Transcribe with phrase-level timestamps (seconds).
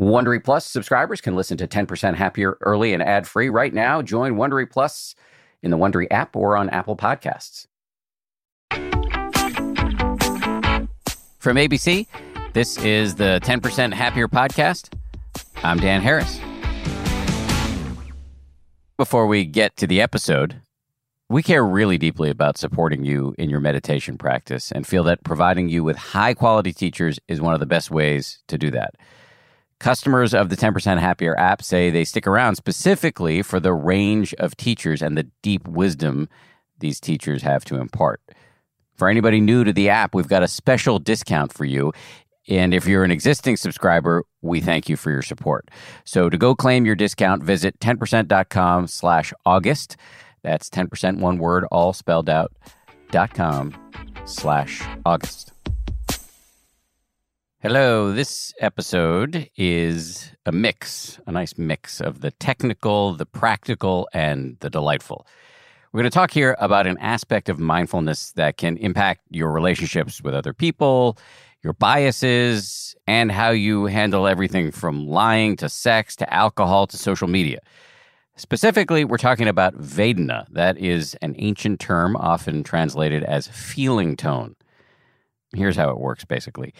[0.00, 4.00] Wondery Plus subscribers can listen to 10% Happier early and ad free right now.
[4.00, 5.14] Join Wondery Plus
[5.62, 7.66] in the Wondery app or on Apple Podcasts.
[11.38, 12.06] From ABC,
[12.54, 14.94] this is the 10% Happier podcast.
[15.62, 16.40] I'm Dan Harris.
[18.96, 20.62] Before we get to the episode,
[21.28, 25.68] we care really deeply about supporting you in your meditation practice and feel that providing
[25.68, 28.94] you with high quality teachers is one of the best ways to do that.
[29.80, 34.54] Customers of the 10% Happier app say they stick around specifically for the range of
[34.56, 36.28] teachers and the deep wisdom
[36.78, 38.20] these teachers have to impart.
[38.94, 41.92] For anybody new to the app, we've got a special discount for you.
[42.46, 45.70] And if you're an existing subscriber, we thank you for your support.
[46.04, 49.96] So to go claim your discount, visit 10%.com slash August.
[50.42, 52.52] That's 10% one word, all spelled out,
[53.10, 53.74] dot com
[54.26, 55.52] slash August.
[57.62, 64.56] Hello, this episode is a mix, a nice mix of the technical, the practical, and
[64.60, 65.26] the delightful.
[65.92, 70.22] We're going to talk here about an aspect of mindfulness that can impact your relationships
[70.22, 71.18] with other people,
[71.62, 77.28] your biases, and how you handle everything from lying to sex to alcohol to social
[77.28, 77.58] media.
[78.36, 80.46] Specifically, we're talking about Vedana.
[80.48, 84.56] That is an ancient term often translated as feeling tone.
[85.54, 86.72] Here's how it works basically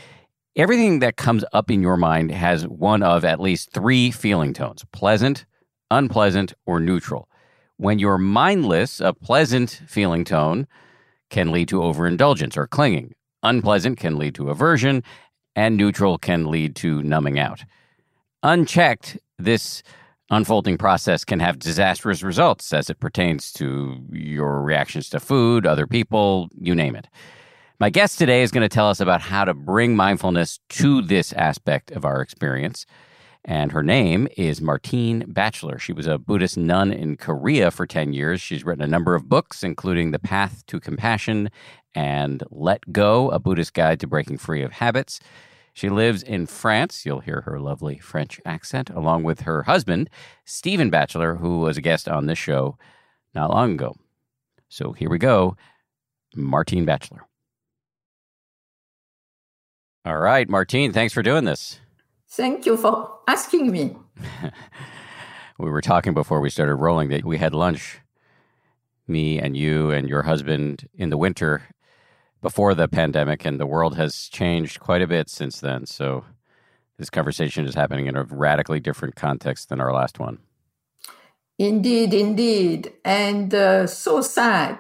[0.57, 4.85] everything that comes up in your mind has one of at least three feeling tones
[4.93, 5.45] pleasant,
[5.91, 7.29] unpleasant, or neutral.
[7.77, 10.67] When you're mindless, a pleasant feeling tone
[11.31, 13.15] can lead to overindulgence or clinging.
[13.43, 15.03] Unpleasant can lead to aversion,
[15.57, 17.65] and neutral can lead to numbing out.
[18.43, 19.83] Unchecked, this
[20.31, 25.87] unfolding process can have disastrous results as it pertains to your reactions to food, other
[25.87, 27.09] people, you name it.
[27.81, 31.33] My guest today is going to tell us about how to bring mindfulness to this
[31.33, 32.85] aspect of our experience.
[33.43, 35.79] And her name is Martine Batchelor.
[35.79, 38.43] She was a Buddhist nun in Korea for 10 years.
[38.43, 41.49] She's written a number of books, including The Path to Compassion
[41.95, 45.19] and Let Go, a Buddhist guide to breaking free of habits.
[45.73, 47.07] She lives in France.
[47.07, 50.11] You'll hear her lovely French accent, along with her husband,
[50.45, 52.77] Stephen Batchelor, who was a guest on this show
[53.35, 53.95] not long ago.
[54.69, 55.57] So here we go
[56.37, 57.25] Martine Batchelor.
[60.03, 61.79] All right, Martine, thanks for doing this.
[62.27, 63.97] Thank you for asking me.
[65.59, 67.99] we were talking before we started rolling that we had lunch,
[69.07, 71.65] me and you and your husband, in the winter
[72.41, 75.85] before the pandemic, and the world has changed quite a bit since then.
[75.85, 76.25] So
[76.97, 80.39] this conversation is happening in a radically different context than our last one.
[81.59, 82.95] Indeed, indeed.
[83.05, 84.79] And uh, so sad.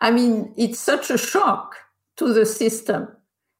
[0.00, 1.76] I mean, it's such a shock
[2.18, 3.08] to the system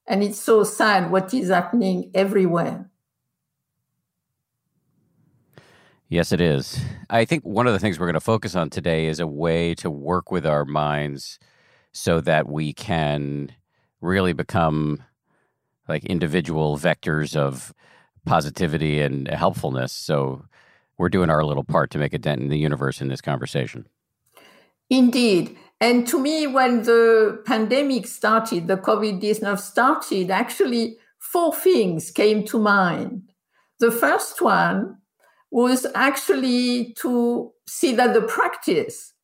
[0.06, 2.90] and it's so sad what is happening everywhere.
[6.08, 6.80] Yes, it is.
[7.08, 9.76] I think one of the things we're going to focus on today is a way
[9.76, 11.38] to work with our minds
[11.92, 13.52] so that we can
[14.00, 15.04] really become
[15.88, 17.72] like individual vectors of
[18.26, 19.92] positivity and helpfulness.
[19.92, 20.44] So
[20.98, 23.86] we're doing our little part to make a dent in the universe in this conversation.
[24.88, 25.56] Indeed.
[25.80, 32.44] And to me, when the pandemic started, the COVID 19 started, actually four things came
[32.46, 33.22] to mind.
[33.78, 34.98] The first one
[35.50, 39.14] was actually to see that the practice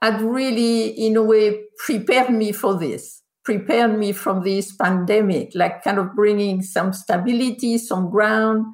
[0.00, 5.84] had really, in a way, prepared me for this, prepared me from this pandemic, like
[5.84, 8.64] kind of bringing some stability, some ground,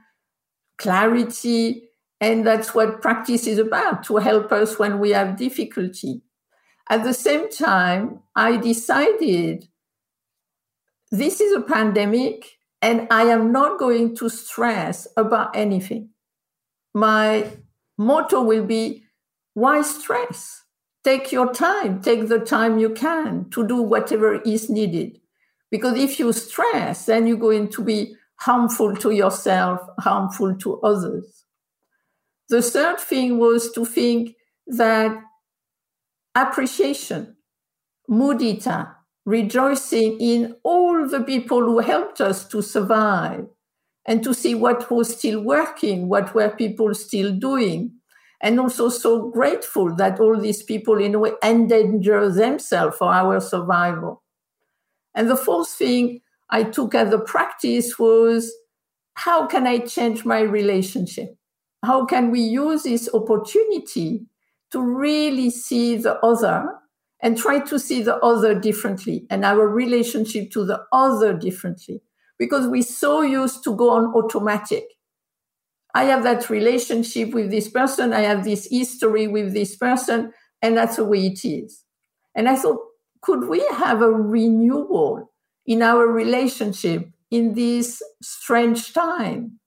[0.78, 1.88] clarity.
[2.20, 6.22] And that's what practice is about to help us when we have difficulty.
[6.92, 9.66] At the same time, I decided
[11.10, 16.10] this is a pandemic and I am not going to stress about anything.
[16.92, 17.46] My
[17.96, 19.04] motto will be
[19.54, 20.64] why stress?
[21.02, 25.18] Take your time, take the time you can to do whatever is needed.
[25.70, 31.46] Because if you stress, then you're going to be harmful to yourself, harmful to others.
[32.50, 34.36] The third thing was to think
[34.66, 35.18] that
[36.34, 37.36] appreciation,
[38.10, 38.94] mudita,
[39.24, 43.46] rejoicing in all the people who helped us to survive
[44.06, 47.92] and to see what was still working, what were people still doing.
[48.40, 53.38] And also so grateful that all these people in a way endanger themselves for our
[53.40, 54.24] survival.
[55.14, 58.52] And the fourth thing I took as a practice was
[59.14, 61.36] how can I change my relationship?
[61.84, 64.26] How can we use this opportunity
[64.72, 66.66] to really see the other
[67.20, 72.02] and try to see the other differently and our relationship to the other differently
[72.38, 74.84] because we're so used to go on automatic
[75.94, 78.12] I have that relationship with this person.
[78.12, 80.32] I have this history with this person.
[80.62, 81.84] And that's the way it is.
[82.34, 82.78] And I thought,
[83.20, 85.30] could we have a renewal
[85.66, 89.58] in our relationship in this strange time?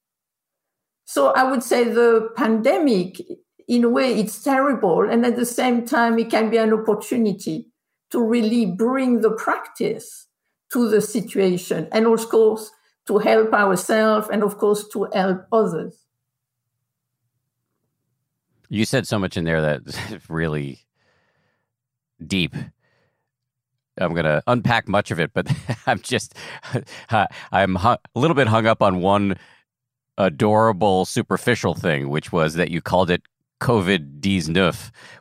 [1.05, 3.21] So I would say the pandemic,
[3.67, 5.09] in a way, it's terrible.
[5.09, 7.67] And at the same time, it can be an opportunity
[8.11, 10.27] to really bring the practice
[10.71, 12.71] to the situation and of course
[13.07, 15.97] to help ourselves and of course to help others.
[18.69, 19.97] You said so much in there that's
[20.29, 20.79] really
[22.25, 22.55] deep.
[23.97, 25.51] I'm going to unpack much of it, but
[25.87, 26.35] I'm just,
[27.51, 29.37] I'm a little bit hung up on one
[30.17, 33.21] adorable, superficial thing, which was that you called it
[33.61, 34.73] COVID 19,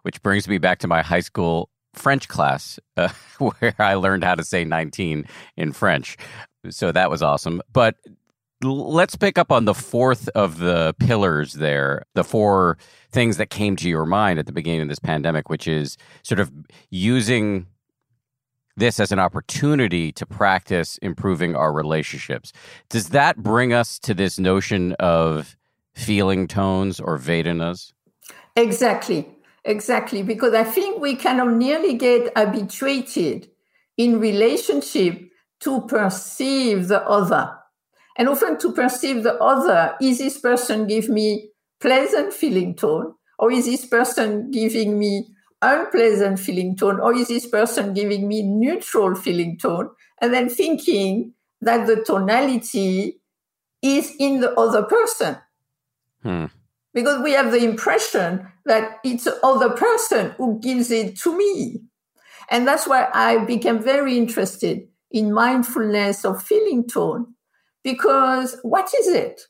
[0.03, 3.09] which brings me back to my high school French class uh,
[3.39, 5.25] where I learned how to say 19
[5.57, 6.17] in French.
[6.71, 7.63] So that was awesome.
[7.73, 7.97] But
[8.63, 12.79] let's pick up on the fourth of the pillars there, the four
[13.13, 16.41] things that came to your mind at the beginning of this pandemic, which is sort
[16.41, 16.51] of
[16.91, 17.67] using
[18.77, 22.53] this as an opportunity to practice improving our relationships.
[22.89, 25.57] Does that bring us to this notion of
[25.95, 27.93] feeling tones or Vedanas?
[28.57, 29.29] Exactly.
[29.65, 30.23] Exactly.
[30.23, 33.49] Because I think we kind of nearly get habituated
[33.97, 35.21] in relationship
[35.61, 37.57] to perceive the other.
[38.17, 43.15] And often to perceive the other, is this person give me pleasant feeling tone?
[43.39, 45.27] Or is this person giving me
[45.63, 47.01] unpleasant feeling tone?
[47.01, 49.91] Or is this person giving me neutral feeling tone?
[50.21, 53.21] And then thinking that the tonality
[53.83, 55.39] is in the other person.
[56.23, 56.47] Hmm.
[56.95, 61.83] Because we have the impression that it's the other person who gives it to me.
[62.51, 67.35] And that's why I became very interested in mindfulness of feeling tone.
[67.83, 69.41] Because what is it?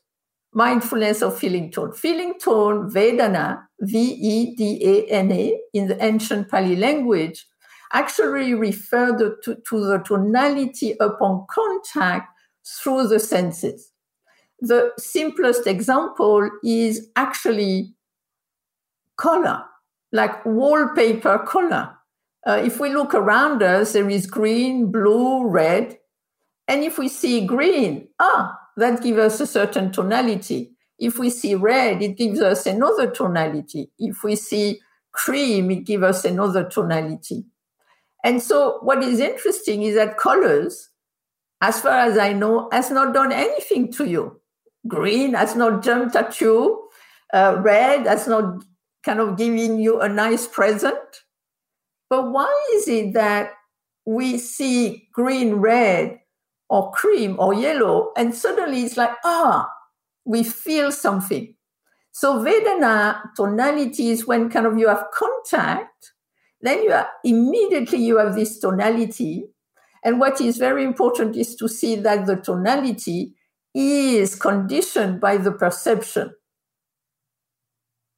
[0.53, 1.93] Mindfulness of feeling tone.
[1.93, 7.45] Feeling tone, Vedana, V E D A N A, in the ancient Pali language,
[7.93, 12.27] actually referred to, to the tonality upon contact
[12.65, 13.91] through the senses.
[14.61, 17.93] The simplest example is actually
[19.17, 19.63] color,
[20.11, 21.91] like wallpaper color.
[22.47, 25.97] Uh, if we look around us, there is green, blue, red.
[26.67, 30.71] And if we see green, ah, that gives us a certain tonality.
[30.97, 33.91] If we see red, it gives us another tonality.
[33.97, 34.79] If we see
[35.11, 37.45] cream, it gives us another tonality.
[38.23, 40.89] And so what is interesting is that colors,
[41.61, 44.41] as far as I know, has not done anything to you.
[44.87, 46.89] Green has not jumped at you.
[47.33, 48.63] Uh, red has not
[49.03, 51.23] kind of giving you a nice present.
[52.09, 53.51] But why is it that
[54.05, 56.19] we see green, red,
[56.69, 59.69] or cream or yellow, and suddenly it's like, ah,
[60.25, 61.55] we feel something.
[62.11, 66.13] So Vedana tonality is when kind of you have contact,
[66.61, 69.45] then you are immediately you have this tonality.
[70.03, 73.33] And what is very important is to see that the tonality
[73.75, 76.33] is conditioned by the perception.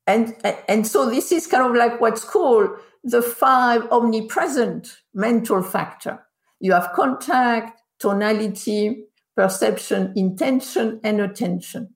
[0.05, 0.35] And,
[0.69, 2.69] and so this is kind of like what's called
[3.03, 6.25] the five omnipresent mental factor.
[6.59, 9.05] You have contact, tonality,
[9.35, 11.95] perception, intention, and attention.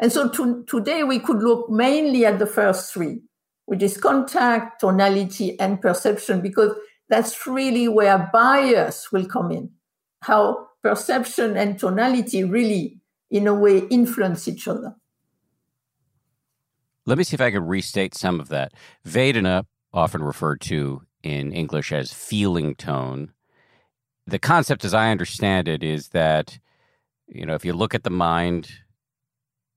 [0.00, 3.20] And so to, today we could look mainly at the first three,
[3.66, 6.72] which is contact, tonality, and perception, because
[7.08, 9.70] that's really where bias will come in.
[10.22, 13.00] How perception and tonality really,
[13.30, 14.94] in a way, influence each other.
[17.06, 18.72] Let me see if I can restate some of that.
[19.04, 23.32] Vedana, often referred to in English as feeling tone.
[24.26, 26.58] The concept, as I understand it, is that,
[27.28, 28.70] you know, if you look at the mind,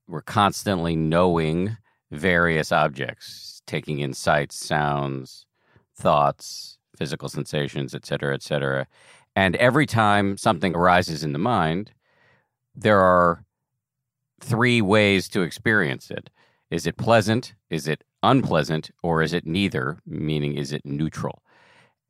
[0.06, 1.76] we're constantly knowing
[2.10, 5.46] various objects, taking in sights, sounds,
[5.94, 8.86] thoughts, physical sensations, et cetera, et cetera.
[9.38, 11.92] And every time something arises in the mind,
[12.74, 13.44] there are
[14.40, 16.28] three ways to experience it.
[16.72, 17.54] Is it pleasant?
[17.70, 18.90] Is it unpleasant?
[19.00, 20.00] Or is it neither?
[20.04, 21.44] Meaning, is it neutral?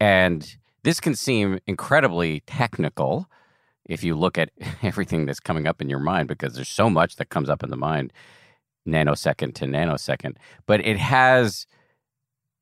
[0.01, 3.27] And this can seem incredibly technical
[3.85, 4.49] if you look at
[4.83, 7.69] everything that's coming up in your mind, because there's so much that comes up in
[7.69, 8.11] the mind
[8.89, 10.37] nanosecond to nanosecond.
[10.65, 11.67] But it has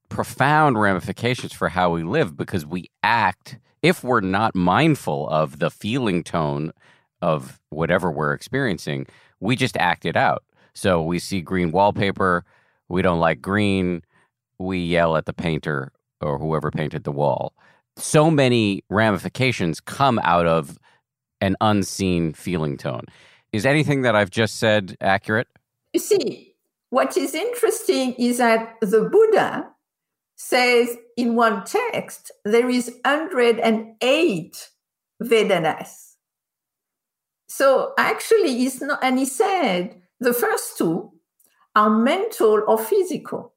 [0.09, 5.71] profound ramifications for how we live because we act, if we're not mindful of the
[5.71, 6.73] feeling tone
[7.23, 9.07] of whatever we're experiencing,
[9.41, 10.45] we just act it out.
[10.75, 12.45] So we see green wallpaper,
[12.89, 14.03] we don't like green,
[14.59, 17.55] we yell at the painter or whoever painted the wall.
[17.97, 20.79] So many ramifications come out of
[21.41, 23.05] an unseen feeling tone.
[23.53, 25.49] Is anything that I've just said accurate?
[25.93, 26.55] You see,
[26.91, 29.69] what is interesting is that the Buddha
[30.37, 34.71] says in one text there is 108
[35.23, 36.15] Vedanas.
[37.49, 41.13] So actually, it's not, and he said the first two
[41.75, 43.55] are mental or physical.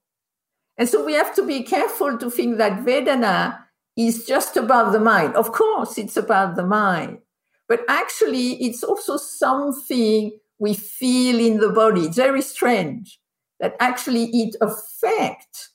[0.77, 3.59] And so we have to be careful to think that Vedana
[3.97, 5.35] is just about the mind.
[5.35, 7.19] Of course, it's about the mind,
[7.67, 12.01] but actually, it's also something we feel in the body.
[12.01, 13.19] It's very strange
[13.59, 15.71] that actually it affects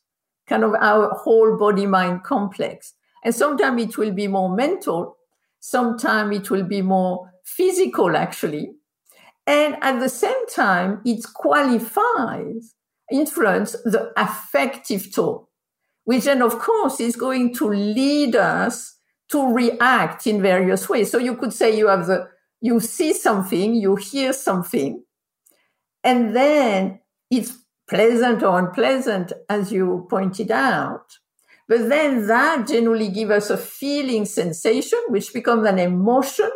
[0.49, 2.95] kind of our whole body mind complex.
[3.25, 5.17] And sometimes it will be more mental,
[5.61, 8.73] sometimes it will be more physical, actually.
[9.47, 12.75] And at the same time, it qualifies,
[13.11, 15.45] influence the affective tone,
[16.05, 18.97] which then, of course, is going to lead us
[19.31, 21.11] to react in various ways.
[21.11, 22.29] So you could say you have the,
[22.61, 25.03] you see something, you hear something,
[26.03, 31.19] and then it's pleasant or unpleasant, as you pointed out.
[31.69, 36.50] But then that generally gives us a feeling sensation, which becomes an emotion,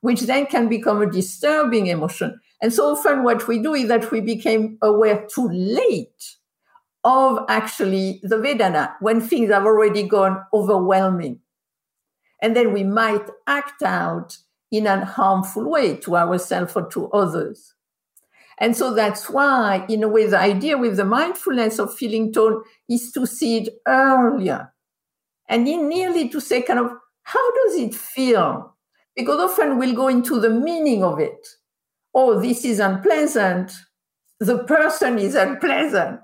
[0.00, 2.40] which then can become a disturbing emotion.
[2.60, 6.36] And so often what we do is that we became aware too late
[7.04, 11.40] of actually the Vedana when things have already gone overwhelming.
[12.42, 14.36] And then we might act out
[14.70, 17.74] in a harmful way to ourselves or to others.
[18.60, 22.62] And so that's why, in a way, the idea with the mindfulness of feeling tone
[22.88, 24.72] is to see it earlier
[25.48, 26.90] and in nearly to say kind of,
[27.22, 28.74] how does it feel?
[29.16, 31.46] Because often we'll go into the meaning of it.
[32.14, 33.72] Oh, this is unpleasant.
[34.40, 36.20] The person is unpleasant.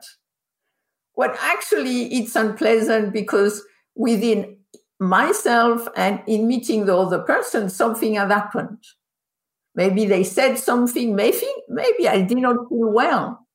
[1.14, 3.62] What actually it's unpleasant because
[3.94, 4.58] within
[5.00, 8.78] myself and in meeting the other person, something had happened.
[9.75, 13.47] Maybe they said something, maybe, maybe I did not feel well.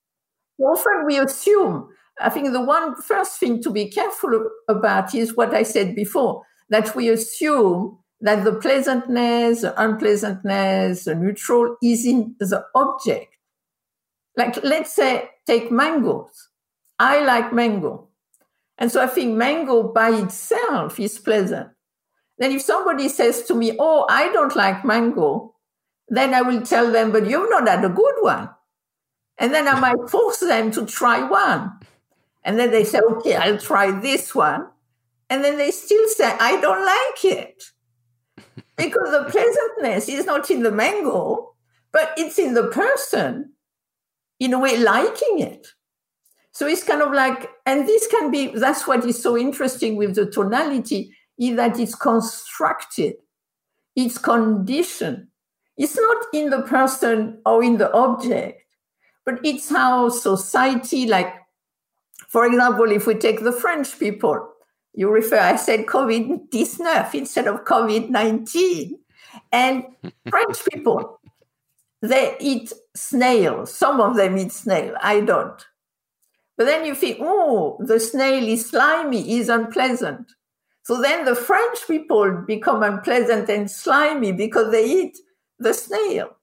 [0.60, 1.90] Often we assume.
[2.20, 6.44] I think the one first thing to be careful about is what I said before,
[6.70, 13.34] that we assume that the pleasantness, the unpleasantness, the neutral is in the object.
[14.36, 16.50] Like, let's say, take mangoes.
[17.00, 18.10] I like mango.
[18.78, 21.70] And so I think mango by itself is pleasant.
[22.38, 25.56] Then if somebody says to me, Oh, I don't like mango,
[26.10, 28.50] then I will tell them, but you've not had a good one.
[29.38, 31.80] And then I might force them to try one.
[32.44, 34.68] And then they say, okay, I'll try this one.
[35.30, 37.64] And then they still say, I don't like it.
[38.78, 41.54] Because the pleasantness is not in the mango,
[41.92, 43.52] but it's in the person,
[44.40, 45.68] in a way, liking it.
[46.54, 50.16] So it's kind of like, and this can be, that's what is so interesting with
[50.16, 53.16] the tonality, is that it's constructed,
[53.96, 55.29] it's conditioned.
[55.80, 58.62] It's not in the person or in the object,
[59.26, 61.34] but it's how society, like,
[62.28, 64.46] for example, if we take the French people,
[64.94, 69.00] you refer, I said COVID 19 instead of COVID 19.
[69.54, 69.86] And
[70.30, 71.22] French people,
[72.02, 73.74] they eat snails.
[73.74, 74.96] Some of them eat snail.
[75.02, 75.66] I don't.
[76.58, 80.30] But then you think, oh, the snail is slimy, is unpleasant.
[80.84, 85.18] So then the French people become unpleasant and slimy because they eat
[85.60, 86.36] the snail.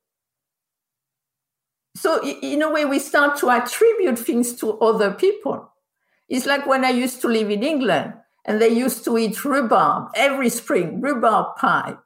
[1.97, 5.73] So, in a way, we start to attribute things to other people.
[6.29, 8.13] It's like when I used to live in England
[8.45, 11.97] and they used to eat rhubarb every spring, rhubarb pie.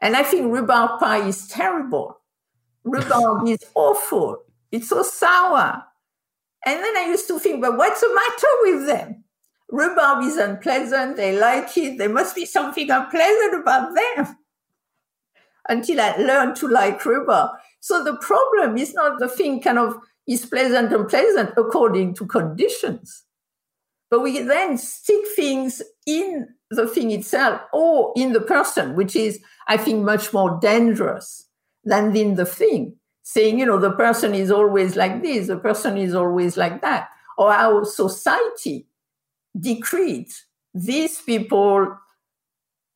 [0.00, 2.18] And I think rhubarb pie is terrible.
[2.82, 4.38] Rhubarb is awful.
[4.72, 5.84] It's so sour.
[6.66, 9.24] And then I used to think, but what's the matter with them?
[9.70, 11.16] Rhubarb is unpleasant.
[11.16, 11.98] They like it.
[11.98, 14.36] There must be something unpleasant about them
[15.68, 17.50] until I learned to like rhubarb.
[17.80, 22.26] So the problem is not the thing kind of is pleasant and pleasant according to
[22.26, 23.24] conditions.
[24.10, 29.40] But we then stick things in the thing itself or in the person, which is,
[29.66, 31.48] I think, much more dangerous
[31.84, 32.96] than in the thing.
[33.22, 37.08] Saying, you know, the person is always like this, the person is always like that.
[37.38, 38.86] Or our society
[39.58, 40.44] decrees
[40.74, 41.96] these people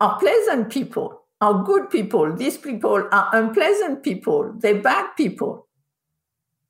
[0.01, 2.35] are pleasant people are good people.
[2.35, 4.55] These people are unpleasant people.
[4.59, 5.69] They're bad people.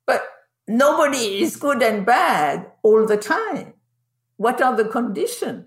[0.05, 0.23] But
[0.67, 3.73] nobody is good and bad all the time.
[4.37, 5.65] What are the conditions?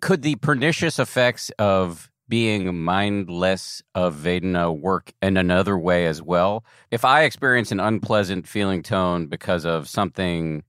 [0.00, 6.64] Could the pernicious effects of being mindless of Vedana work in another way as well?
[6.90, 10.64] If I experience an unpleasant feeling tone because of something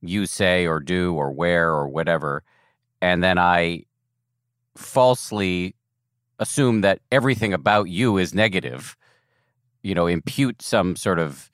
[0.00, 2.42] you say or do or wear or whatever,
[3.00, 3.84] and then I
[4.76, 5.74] falsely
[6.38, 8.96] assume that everything about you is negative,
[9.82, 11.50] you know, impute some sort of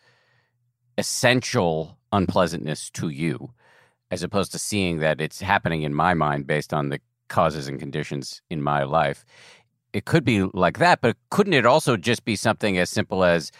[0.99, 3.53] essential unpleasantness to you,
[4.11, 7.81] as opposed to seeing that it's happening in my mind based on the causes and
[7.81, 9.25] conditions in my life.
[9.93, 13.51] It could be like that, but couldn't it also just be something as simple as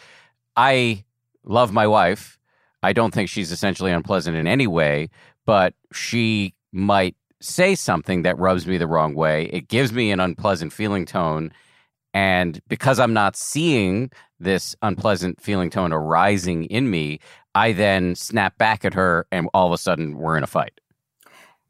[0.57, 1.05] I
[1.45, 2.39] love my wife.
[2.83, 5.09] I don't think she's essentially unpleasant in any way,
[5.45, 9.47] but she might say something that rubs me the wrong way.
[9.53, 11.53] It gives me an unpleasant feeling tone.
[12.15, 17.21] And because I'm not seeing this unpleasant feeling tone arising in me,
[17.55, 20.81] I then snap back at her and all of a sudden we're in a fight.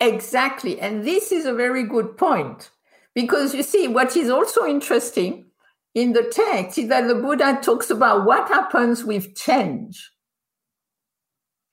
[0.00, 0.80] Exactly.
[0.80, 2.70] And this is a very good point
[3.14, 5.46] because you see, what is also interesting
[5.94, 10.10] in the text is that the Buddha talks about what happens with change.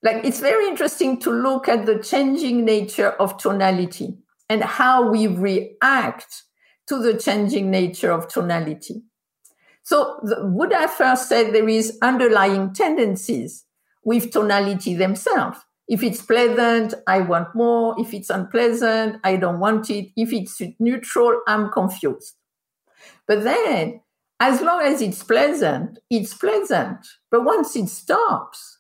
[0.03, 4.17] Like it's very interesting to look at the changing nature of tonality
[4.49, 6.43] and how we react
[6.87, 9.03] to the changing nature of tonality.
[9.83, 13.65] So the Buddha first said there is underlying tendencies
[14.03, 15.59] with tonality themselves.
[15.87, 17.95] If it's pleasant, I want more.
[17.97, 20.11] If it's unpleasant, I don't want it.
[20.15, 22.35] If it's neutral, I'm confused.
[23.27, 24.01] But then,
[24.39, 27.05] as long as it's pleasant, it's pleasant.
[27.31, 28.79] But once it stops,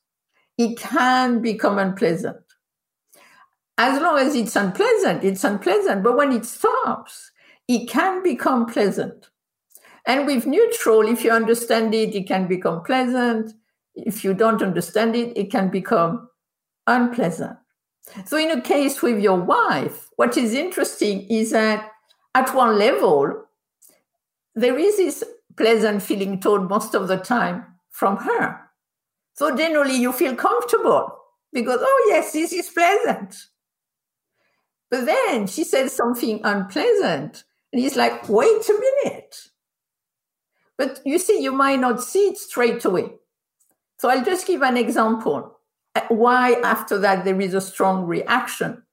[0.57, 2.37] it can become unpleasant.
[3.77, 6.03] As long as it's unpleasant, it's unpleasant.
[6.03, 7.31] But when it stops,
[7.67, 9.29] it can become pleasant.
[10.05, 13.53] And with neutral, if you understand it, it can become pleasant.
[13.95, 16.29] If you don't understand it, it can become
[16.87, 17.57] unpleasant.
[18.25, 21.89] So, in a case with your wife, what is interesting is that
[22.35, 23.45] at one level,
[24.55, 25.23] there is this
[25.55, 28.59] pleasant feeling tone most of the time from her.
[29.33, 31.17] So, generally, you feel comfortable
[31.51, 33.35] because, oh, yes, this is pleasant.
[34.91, 38.73] But then she said something unpleasant, and he's like, wait a
[39.03, 39.35] minute.
[40.77, 43.13] But you see, you might not see it straight away.
[43.99, 45.57] So, I'll just give an example
[45.95, 48.83] uh, why after that there is a strong reaction.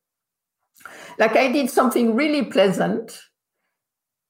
[1.18, 3.20] Like I did something really pleasant,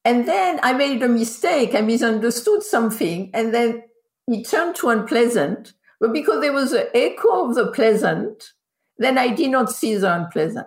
[0.04, 3.84] and then I made a mistake, I misunderstood something, and then
[4.26, 5.74] it turned to unpleasant.
[6.00, 8.42] But because there was an echo of the pleasant,
[8.98, 10.66] then I did not see the unpleasant.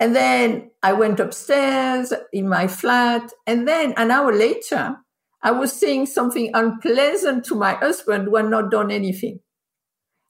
[0.00, 4.96] And then I went upstairs in my flat, and then an hour later,
[5.42, 9.40] I was saying something unpleasant to my husband who had not done anything.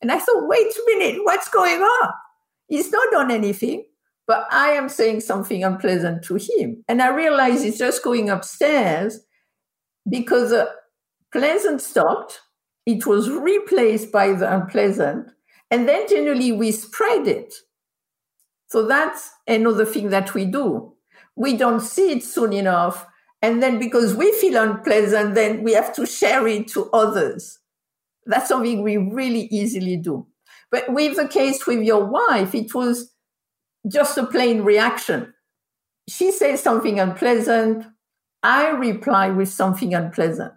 [0.01, 2.11] And I thought, wait a minute, what's going on?
[2.69, 3.85] He's not done anything,
[4.27, 6.85] but I am saying something unpleasant to him.
[6.87, 9.21] And I realized he's just going upstairs
[10.09, 10.71] because the
[11.33, 12.41] pleasant stopped.
[12.89, 15.29] It was replaced by the unpleasant.
[15.71, 17.53] And then generally we spread it.
[18.69, 20.95] So that's another thing that we do.
[21.37, 23.07] We don't see it soon enough.
[23.43, 27.59] And then because we feel unpleasant, then we have to share it to others.
[28.25, 30.27] That's something we really easily do.
[30.71, 33.13] But with the case with your wife, it was
[33.87, 35.35] just a plain reaction.
[36.09, 37.85] She says something unpleasant.
[38.43, 40.55] I reply with something unpleasant.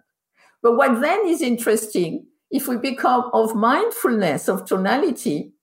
[0.62, 5.54] But what then is interesting, if we become of mindfulness of tonality,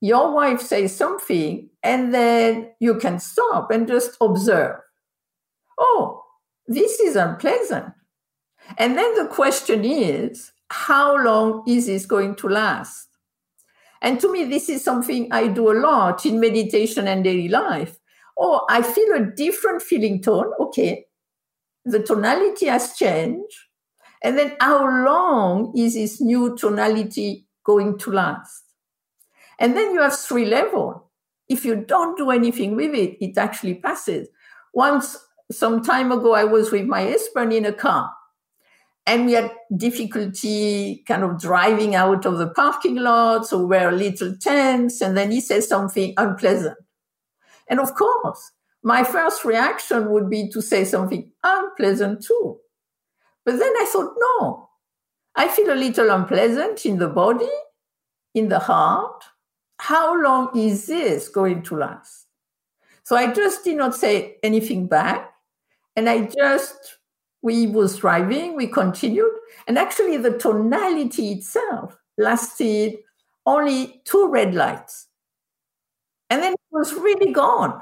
[0.00, 4.76] your wife says something and then you can stop and just observe.
[5.78, 6.22] Oh,
[6.66, 7.92] this is unpleasant.
[8.78, 13.08] And then the question is, how long is this going to last?
[14.02, 17.98] And to me, this is something I do a lot in meditation and daily life.
[18.38, 20.50] Oh, I feel a different feeling tone.
[20.58, 21.04] Okay.
[21.84, 23.56] The tonality has changed.
[24.22, 28.64] And then how long is this new tonality going to last?
[29.58, 31.02] And then you have three levels.
[31.48, 34.28] If you don't do anything with it, it actually passes.
[34.72, 35.16] Once,
[35.50, 38.10] some time ago, I was with my husband in a car
[39.06, 43.46] and we had difficulty kind of driving out of the parking lot.
[43.46, 45.00] So we were a little tense.
[45.00, 46.78] And then he says something unpleasant.
[47.68, 48.52] And of course,
[48.82, 52.58] my first reaction would be to say something unpleasant too.
[53.44, 54.68] But then I thought, no,
[55.34, 57.50] I feel a little unpleasant in the body,
[58.34, 59.24] in the heart.
[59.78, 62.26] How long is this going to last?
[63.02, 65.32] So I just did not say anything back.
[65.96, 66.98] And I just
[67.42, 69.32] we was driving, we continued,
[69.66, 72.98] and actually the tonality itself lasted
[73.46, 75.06] only two red lights.
[76.28, 77.80] And then it was really gone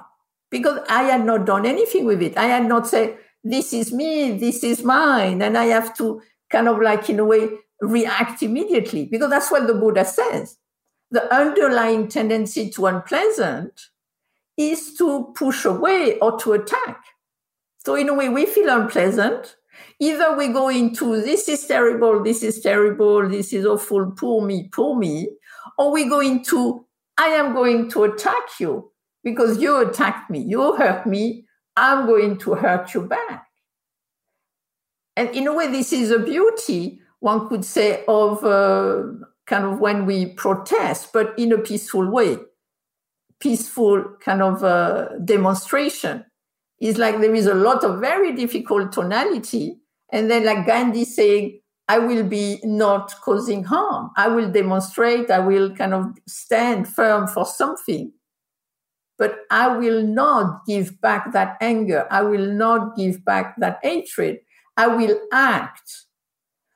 [0.51, 2.39] because I had not done anything with it.
[2.39, 3.19] I had not said,
[3.51, 5.43] this is me, this is mine.
[5.43, 7.49] And I have to kind of like, in a way,
[7.81, 10.57] react immediately because that's what the Buddha says.
[11.11, 13.81] The underlying tendency to unpleasant
[14.57, 17.03] is to push away or to attack.
[17.85, 19.57] So in a way, we feel unpleasant,
[20.01, 24.69] Either we go into this is terrible, this is terrible, this is awful, poor me,
[24.73, 25.29] poor me,
[25.77, 26.85] or we go into
[27.17, 28.93] I am going to attack you
[29.25, 31.47] because you attacked me, you hurt me,
[31.79, 33.47] I'm going to hurt you back.
[35.17, 39.05] And in a way, this is a beauty, one could say, of uh,
[39.47, 42.39] kind of when we protest, but in a peaceful way.
[43.39, 46.25] Peaceful kind of uh, demonstration
[46.81, 49.79] is like there is a lot of very difficult tonality.
[50.13, 54.11] And then, like Gandhi saying, I will be not causing harm.
[54.17, 58.13] I will demonstrate, I will kind of stand firm for something.
[59.19, 62.07] But I will not give back that anger.
[62.11, 64.39] I will not give back that hatred.
[64.77, 65.91] I will act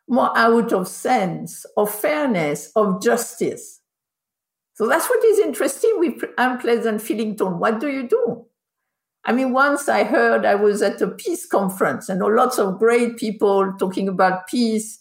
[0.09, 3.81] more out of sense, of fairness, of justice.
[4.75, 7.61] So that's what is interesting with unpleasant feeling tone.
[7.61, 8.47] What do you do?
[9.25, 13.17] I mean, once I heard I was at a peace conference and lots of great
[13.17, 14.99] people talking about peace.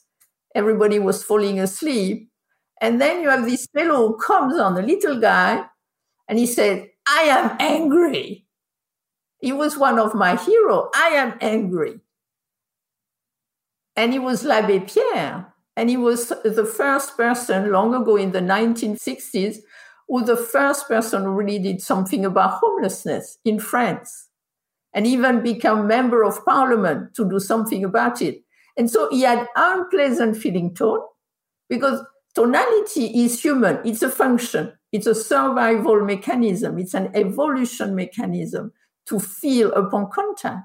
[0.53, 2.29] Everybody was falling asleep.
[2.81, 5.65] And then you have this fellow who comes on, a little guy,
[6.27, 8.45] and he said, I am angry.
[9.39, 10.89] He was one of my heroes.
[10.95, 11.99] I am angry.
[13.95, 15.53] And he was L'Abbé Pierre.
[15.75, 19.57] And he was the first person long ago in the 1960s
[20.07, 24.27] who the first person who really did something about homelessness in France
[24.93, 28.43] and even become member of parliament to do something about it.
[28.77, 30.99] And so he had unpleasant feeling tone
[31.69, 32.03] because
[32.35, 33.79] tonality is human.
[33.85, 34.73] It's a function.
[34.91, 36.77] It's a survival mechanism.
[36.77, 38.73] It's an evolution mechanism
[39.07, 40.63] to feel upon contact.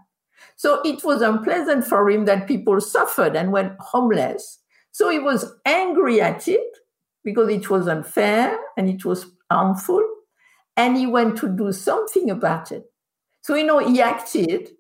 [0.57, 4.59] So it was unpleasant for him that people suffered and went homeless.
[4.93, 6.79] So he was angry at it
[7.25, 10.03] because it was unfair and it was harmful.
[10.77, 12.85] And he went to do something about it.
[13.43, 14.71] So, you know, he acted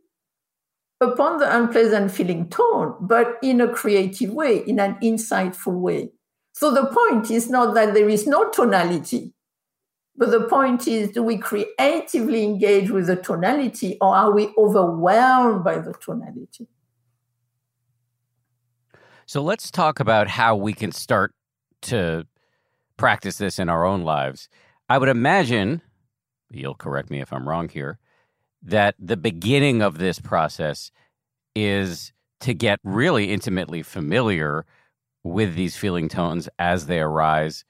[1.01, 6.11] upon the unpleasant feeling tone, but in a creative way, in an insightful way.
[6.53, 9.35] So the point is not that there is no tonality,
[10.17, 15.65] but the point is do we creatively engage with the tonality or are we overwhelmed
[15.65, 16.67] by the tonality?
[19.27, 21.35] So let's talk about how we can start
[21.83, 22.27] to
[22.97, 24.49] practice this in our own lives.
[24.89, 25.83] I would imagine,
[26.51, 27.99] you'll correct me if I'm wrong here,
[28.63, 30.91] that the beginning of this process
[31.55, 34.65] is to get really intimately familiar
[35.25, 37.65] with these feeling tones as they arise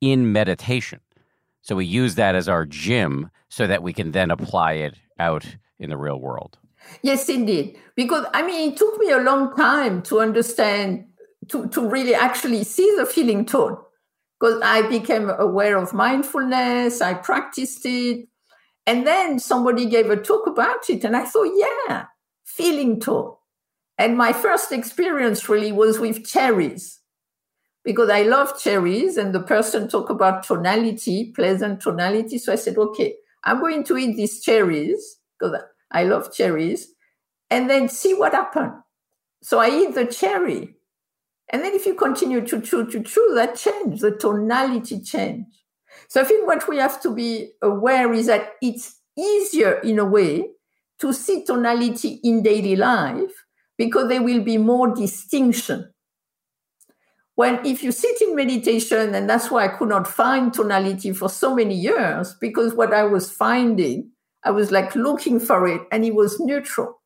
[0.00, 1.00] in meditation.
[1.62, 5.44] So we use that as our gym so that we can then apply it out
[5.78, 6.58] in the real world.
[7.02, 7.78] Yes, indeed.
[7.94, 11.06] Because I mean, it took me a long time to understand,
[11.48, 13.76] to, to really actually see the feeling tone.
[14.38, 18.26] Because I became aware of mindfulness, I practiced it.
[18.86, 22.06] And then somebody gave a talk about it, and I thought, yeah,
[22.44, 23.34] feeling tone.
[23.98, 26.99] And my first experience really was with cherries
[27.84, 32.38] because I love cherries and the person talked about tonality, pleasant tonality.
[32.38, 36.92] So I said, okay, I'm going to eat these cherries because I love cherries
[37.50, 38.74] and then see what happens.
[39.42, 40.74] So I eat the cherry.
[41.52, 45.46] And then if you continue to chew, to chew, that change, the tonality change.
[46.08, 50.04] So I think what we have to be aware is that it's easier in a
[50.04, 50.50] way
[51.00, 53.32] to see tonality in daily life
[53.76, 55.90] because there will be more distinction
[57.34, 61.28] when if you sit in meditation and that's why i could not find tonality for
[61.28, 64.10] so many years because what i was finding
[64.44, 67.00] i was like looking for it and it was neutral.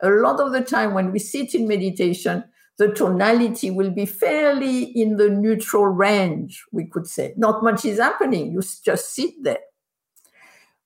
[0.00, 2.44] A lot of the time when we sit in meditation
[2.78, 7.34] the tonality will be fairly in the neutral range we could say.
[7.36, 9.58] Not much is happening you just sit there.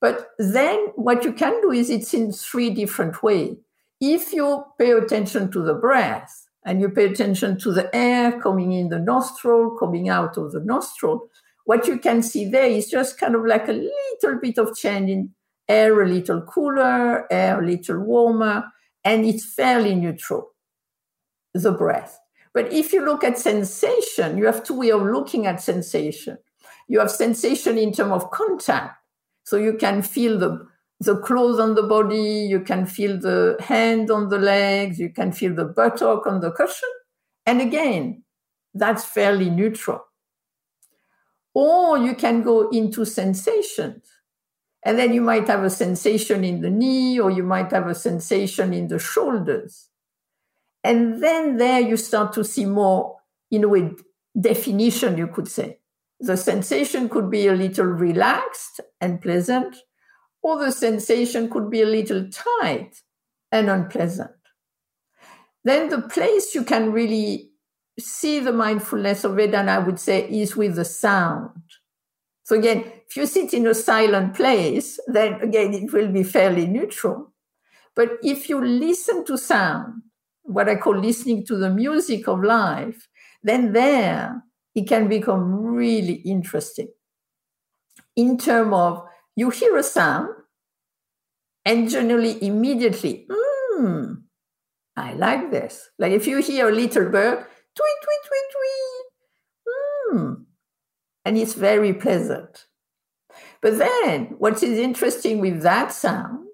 [0.01, 3.57] But then what you can do is it's in three different ways
[4.01, 8.73] if you pay attention to the breath and you pay attention to the air coming
[8.73, 11.29] in the nostril, coming out of the nostril,
[11.65, 15.11] what you can see there is just kind of like a little bit of change
[15.11, 15.31] in
[15.69, 18.65] air a little cooler, air a little warmer,
[19.05, 20.51] and it's fairly neutral,
[21.55, 22.19] the breath.
[22.55, 26.39] But if you look at sensation, you have two ways of looking at sensation.
[26.89, 28.97] You have sensation in terms of contact.
[29.45, 30.67] So you can feel the
[31.05, 35.33] the clothes on the body, you can feel the hand on the legs, you can
[35.33, 36.89] feel the buttock on the cushion.
[37.45, 38.23] And again,
[38.73, 40.05] that's fairly neutral.
[41.55, 44.09] Or you can go into sensations.
[44.85, 47.95] And then you might have a sensation in the knee, or you might have a
[47.95, 49.89] sensation in the shoulders.
[50.85, 53.17] And then there you start to see more,
[53.51, 53.91] in a way,
[54.41, 55.79] definition, you could say.
[56.21, 59.77] The sensation could be a little relaxed and pleasant,
[60.43, 63.03] or the sensation could be a little tight
[63.51, 64.31] and unpleasant.
[65.65, 67.51] then the place you can really
[67.99, 71.63] see the mindfulness of Vedana, I would say, is with the sound.
[72.45, 76.67] So again, if you sit in a silent place, then again, it will be fairly
[76.67, 77.33] neutral.
[77.95, 80.03] But if you listen to sound,
[80.43, 83.09] what I call listening to the music of life,
[83.43, 84.43] then there
[84.75, 86.89] it can become really interesting
[88.17, 89.05] in terms of
[89.37, 90.29] you hear a sound
[91.65, 94.15] and generally immediately, hmm,
[94.97, 95.91] I like this.
[95.99, 97.39] Like if you hear a little bird,
[97.75, 100.33] tweet, tweet, tweet, tweet, hmm,
[101.25, 102.67] and it's very pleasant.
[103.61, 106.47] But then what is interesting with that sound,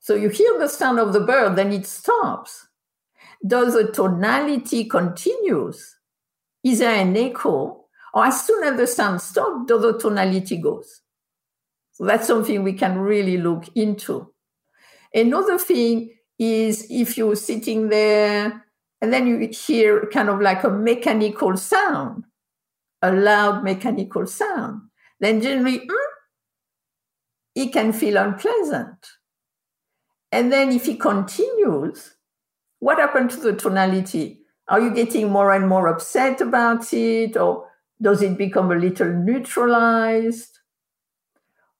[0.00, 2.68] so you hear the sound of the bird, then it stops.
[3.46, 5.96] Does the tonality continues?
[6.64, 7.84] Is there an echo?
[8.14, 11.02] Or as soon as the sound stops, does the tonality goes?
[11.96, 14.30] So that's something we can really look into.
[15.14, 18.66] Another thing is if you're sitting there
[19.00, 22.24] and then you hear kind of like a mechanical sound,
[23.00, 24.82] a loud mechanical sound,
[25.20, 25.96] then generally mm,
[27.54, 29.06] it can feel unpleasant.
[30.30, 32.14] And then if it continues,
[32.78, 34.40] what happened to the tonality?
[34.68, 37.38] Are you getting more and more upset about it?
[37.38, 37.70] Or
[38.02, 40.58] does it become a little neutralized?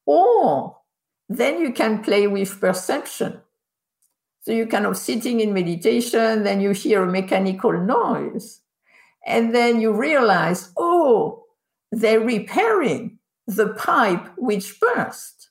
[0.07, 0.79] Or
[1.29, 3.41] then you can play with perception.
[4.43, 8.61] So you're kind of sitting in meditation, then you hear a mechanical noise,
[9.27, 11.47] and then you realize, oh,
[11.91, 15.51] they're repairing the pipe which burst.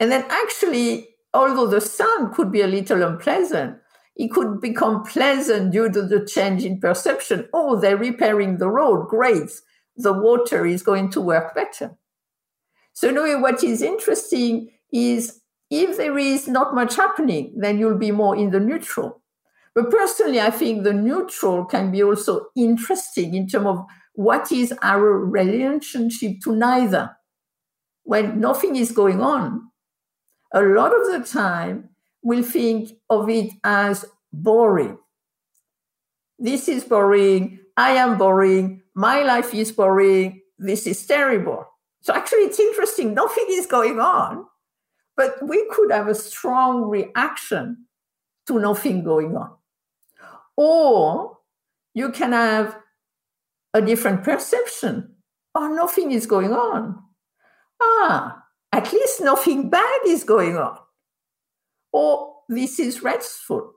[0.00, 3.78] And then actually, although the sound could be a little unpleasant,
[4.16, 7.48] it could become pleasant due to the change in perception.
[7.52, 9.08] Oh, they're repairing the road.
[9.08, 9.50] Great.
[9.96, 11.96] The water is going to work better.
[12.94, 18.12] So, anyway, what is interesting is if there is not much happening, then you'll be
[18.12, 19.20] more in the neutral.
[19.74, 24.72] But personally, I think the neutral can be also interesting in terms of what is
[24.82, 27.16] our relationship to neither.
[28.04, 29.70] When nothing is going on,
[30.52, 31.90] a lot of the time
[32.22, 34.98] we'll think of it as boring.
[36.38, 37.58] This is boring.
[37.76, 38.82] I am boring.
[38.94, 40.42] My life is boring.
[40.58, 41.66] This is terrible.
[42.04, 43.14] So actually, it's interesting.
[43.14, 44.44] Nothing is going on,
[45.16, 47.86] but we could have a strong reaction
[48.46, 49.54] to nothing going on.
[50.54, 51.38] Or
[51.94, 52.78] you can have
[53.72, 55.14] a different perception.
[55.54, 57.02] Oh, nothing is going on.
[57.80, 60.76] Ah, at least nothing bad is going on.
[61.90, 63.72] Or this is restful.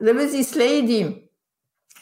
[0.00, 1.30] There was this lady,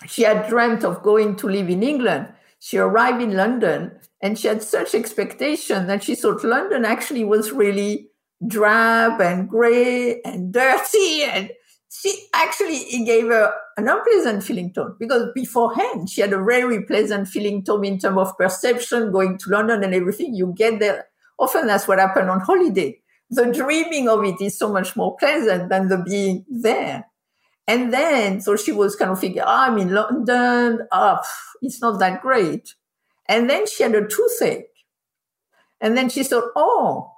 [0.09, 2.33] she had dreamt of going to live in England.
[2.67, 7.53] She arrived in London and she had such expectation that she thought London actually was
[7.53, 8.09] really
[8.45, 11.23] drab and gray and dirty.
[11.23, 11.53] And
[11.93, 16.85] she actually, it gave her an unpleasant feeling tone because beforehand she had a very
[16.85, 20.35] pleasant feeling tone in terms of perception, going to London and everything.
[20.35, 21.07] You get there.
[21.39, 22.99] Often that's what happened on holiday.
[23.31, 27.05] The dreaming of it is so much more pleasant than the being there.
[27.69, 30.87] And then, so she was kind of thinking, oh, ah, I'm in London.
[30.93, 31.19] Oh,
[31.63, 32.75] it's not that great.
[33.29, 34.69] And then she had a toothache.
[35.81, 37.13] And then she thought, oh,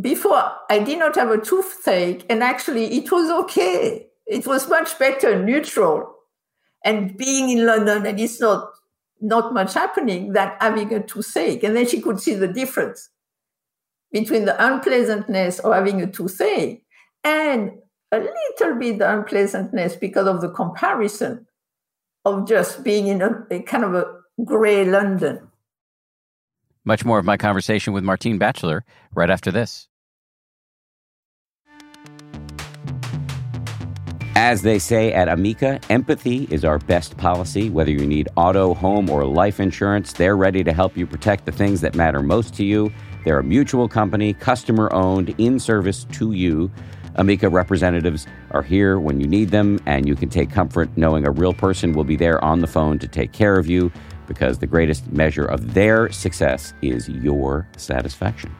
[0.00, 2.24] before I did not have a toothache.
[2.30, 4.06] And actually, it was okay.
[4.26, 6.14] It was much better, neutral.
[6.84, 8.70] And being in London, and it's not,
[9.20, 11.62] not much happening than having a toothache.
[11.62, 13.10] And then she could see the difference
[14.10, 16.84] between the unpleasantness of having a toothache
[17.24, 17.72] and
[18.12, 21.46] a little bit the unpleasantness because of the comparison
[22.24, 24.04] of just being in a, a kind of a
[24.44, 25.48] gray London.
[26.84, 29.88] Much more of my conversation with Martine Batchelor right after this.
[34.34, 37.70] As they say at Amica, empathy is our best policy.
[37.70, 41.52] Whether you need auto, home, or life insurance, they're ready to help you protect the
[41.52, 42.92] things that matter most to you.
[43.24, 46.70] They're a mutual company, customer owned, in service to you.
[47.16, 51.30] Amica representatives are here when you need them, and you can take comfort knowing a
[51.30, 53.92] real person will be there on the phone to take care of you
[54.26, 58.54] because the greatest measure of their success is your satisfaction.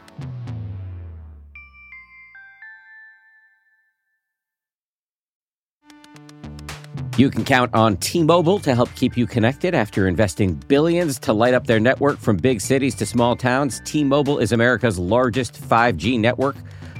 [7.18, 11.32] You can count on T Mobile to help keep you connected after investing billions to
[11.34, 13.80] light up their network from big cities to small towns.
[13.84, 16.56] T Mobile is America's largest 5G network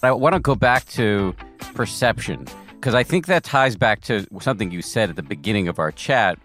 [0.00, 1.34] I want to go back to
[1.74, 5.80] perception because I think that ties back to something you said at the beginning of
[5.80, 6.38] our chat,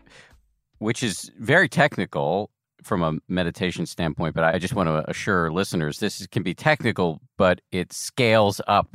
[0.80, 2.50] which is very technical
[2.82, 4.34] from a meditation standpoint.
[4.34, 8.90] But I just want to assure listeners this can be technical, but it scales up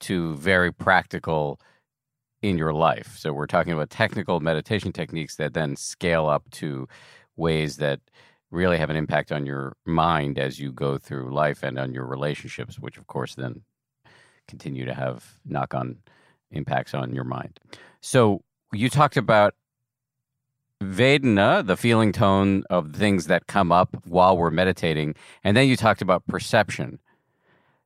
[0.00, 1.60] to very practical
[2.40, 3.16] in your life.
[3.18, 6.88] So we're talking about technical meditation techniques that then scale up to
[7.36, 8.00] ways that
[8.50, 12.06] really have an impact on your mind as you go through life and on your
[12.06, 13.64] relationships, which of course then
[14.48, 15.98] continue to have knock on
[16.50, 17.60] impacts on your mind.
[18.00, 19.54] So you talked about
[20.82, 25.76] Vedana, the feeling tone of things that come up while we're meditating, and then you
[25.76, 26.98] talked about perception.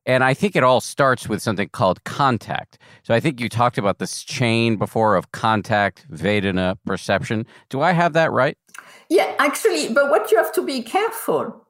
[0.05, 2.77] And I think it all starts with something called contact.
[3.03, 7.45] So I think you talked about this chain before of contact, Vedana, perception.
[7.69, 8.57] Do I have that right?
[9.09, 11.65] Yeah, actually, but what you have to be careful.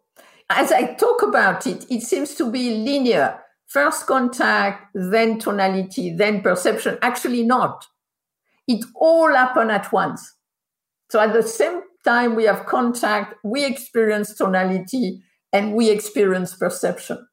[0.49, 3.42] As I talk about it, it seems to be linear
[3.73, 6.97] first contact, then tonality, then perception.
[7.01, 7.88] Actually, not.
[8.67, 10.36] It all happen at once.
[11.09, 17.27] So at the same time we have contact, we experience tonality and we experience perception.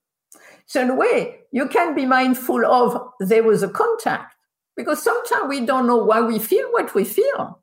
[0.67, 4.35] So in a way, you can be mindful of there was a contact
[4.77, 7.63] because sometimes we don't know why we feel what we feel.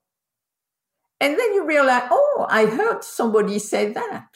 [1.19, 4.27] And then you realize, oh, I heard somebody say that.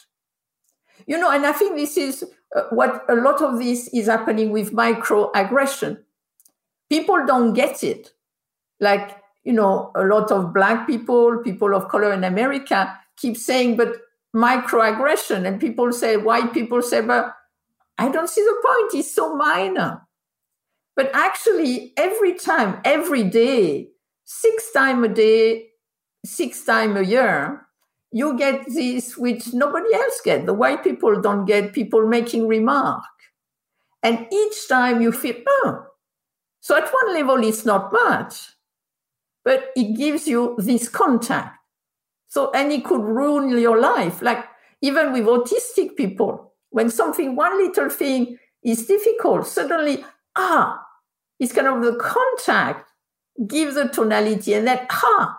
[1.06, 2.26] You know, and I think this is
[2.56, 6.00] uh, what a lot of this is happening with microaggression.
[6.90, 8.12] People don't get it.
[8.80, 13.78] Like, you know, a lot of black people, people of color in America keep saying,
[13.78, 13.96] but
[14.36, 15.48] microaggression.
[15.48, 17.34] And people say, white people say, but
[17.98, 18.96] I don't see the point.
[18.96, 20.02] It's so minor.
[20.96, 23.90] But actually, every time, every day,
[24.26, 25.68] six times a day,
[26.26, 27.68] six times a year,
[28.12, 30.46] you get this which nobody else get.
[30.46, 33.04] The white people don't get people making remark.
[34.04, 35.86] And each time you feel, oh,
[36.60, 38.50] so at one level it's not much,
[39.46, 41.58] but it gives you this contact.
[42.28, 44.22] So, and it could ruin your life.
[44.22, 44.46] Like
[44.82, 50.04] even with autistic people, when something, one little thing is difficult, suddenly,
[50.36, 50.82] ah,
[51.40, 52.90] it's kind of the contact
[53.48, 55.38] gives a tonality and that, ah,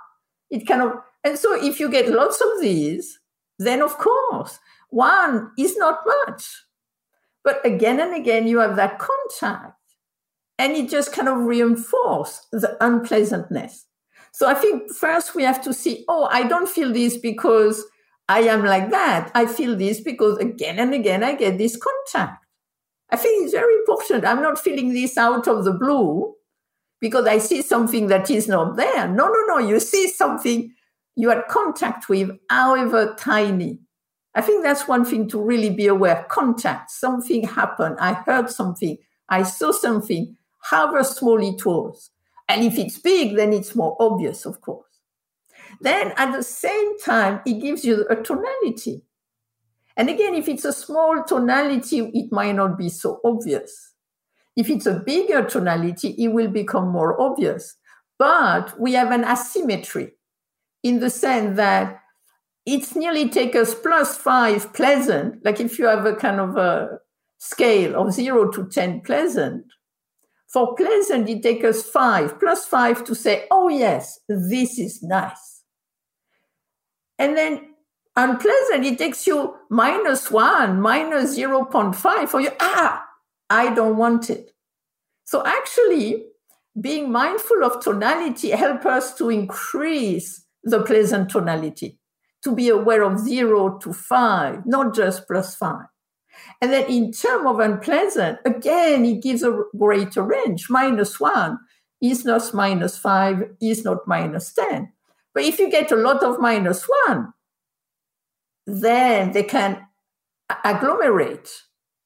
[0.50, 0.92] it kind of
[1.24, 3.20] and so if you get lots of these,
[3.58, 4.58] then of course,
[4.90, 6.44] one is not much.
[7.44, 9.78] But again and again, you have that contact
[10.58, 13.86] and it just kind of reinforces the unpleasantness.
[14.32, 17.84] So I think first we have to see, oh, I don't feel this because
[18.28, 19.30] I am like that.
[19.34, 22.46] I feel this because again and again I get this contact.
[23.10, 24.24] I think it's very important.
[24.24, 26.34] I'm not feeling this out of the blue
[27.00, 29.06] because I see something that is not there.
[29.08, 29.58] No, no, no.
[29.58, 30.72] You see something
[31.16, 33.78] you had contact with, however tiny.
[34.34, 36.26] I think that's one thing to really be aware.
[36.30, 37.96] Contact, something happened.
[38.00, 38.96] I heard something.
[39.28, 42.10] I saw something, however small it was.
[42.48, 44.86] And if it's big, then it's more obvious, of course.
[45.80, 49.02] Then at the same time, it gives you a tonality.
[49.96, 53.92] And again, if it's a small tonality, it might not be so obvious.
[54.56, 57.76] If it's a bigger tonality, it will become more obvious.
[58.18, 60.12] But we have an asymmetry
[60.82, 62.00] in the sense that
[62.66, 66.98] it's nearly take us plus five pleasant, like if you have a kind of a
[67.38, 69.64] scale of zero to 10 pleasant,
[70.52, 75.62] for pleasant, it takes us five, plus five to say, oh, yes, this is nice.
[77.18, 77.74] And then
[78.16, 82.50] unpleasant, it takes you minus one, minus 0.5 for you.
[82.60, 83.02] Ah,
[83.48, 84.50] I don't want it.
[85.24, 86.26] So actually,
[86.78, 91.98] being mindful of tonality help us to increase the pleasant tonality,
[92.42, 95.86] to be aware of zero to five, not just plus five.
[96.60, 100.66] And then in terms of unpleasant, again, it gives a greater range.
[100.70, 101.58] Minus one
[102.00, 104.92] is not minus five, is not minus 10.
[105.34, 107.32] But if you get a lot of minus one,
[108.66, 109.86] then they can
[110.64, 111.48] agglomerate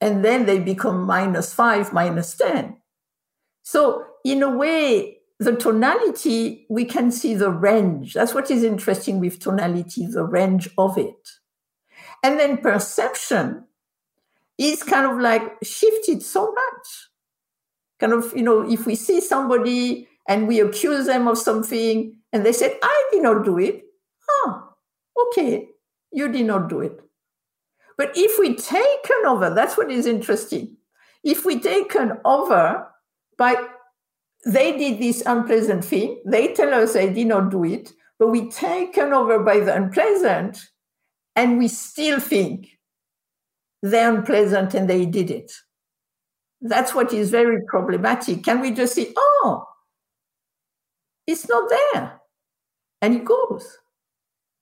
[0.01, 2.77] and then they become minus five, minus 10.
[3.63, 8.14] So, in a way, the tonality, we can see the range.
[8.14, 11.28] That's what is interesting with tonality, the range of it.
[12.22, 13.64] And then perception
[14.59, 16.87] is kind of like shifted so much.
[18.01, 22.45] Kind of, you know, if we see somebody and we accuse them of something and
[22.45, 23.84] they said, I did not do it.
[24.28, 24.74] Oh,
[25.26, 25.68] okay,
[26.12, 27.01] you did not do it.
[27.99, 30.76] But if we take an over, that's what is interesting.
[31.22, 32.89] If we take an over
[33.39, 33.57] by
[34.45, 38.51] they did this unpleasant thing, they tell us they did not do it, but we
[38.51, 40.59] taken over by the unpleasant,
[41.34, 42.78] and we still think
[43.82, 45.53] they're unpleasant and they did it.
[46.61, 48.43] That's what is very problematic.
[48.43, 49.64] Can we just say, oh,
[51.26, 52.20] it's not there?
[53.03, 53.78] And it goes.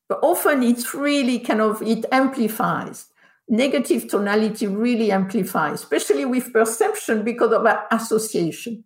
[0.08, 3.06] But often it's really kind of, it amplifies.
[3.48, 8.84] Negative tonality really amplifies, especially with perception because of association.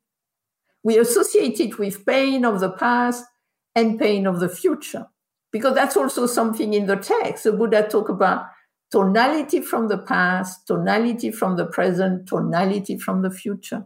[0.83, 3.25] We associate it with pain of the past
[3.75, 5.07] and pain of the future.
[5.51, 7.45] Because that's also something in the text.
[7.45, 8.47] The Buddha talk about
[8.91, 13.85] tonality from the past, tonality from the present, tonality from the future.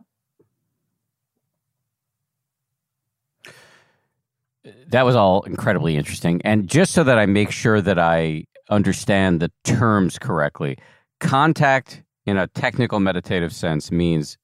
[4.89, 6.41] That was all incredibly interesting.
[6.45, 10.79] And just so that I make sure that I understand the terms correctly,
[11.21, 14.39] contact in a technical meditative sense means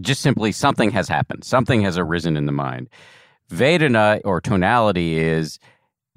[0.00, 2.88] just simply something has happened, something has arisen in the mind.
[3.50, 5.58] Vedana or tonality is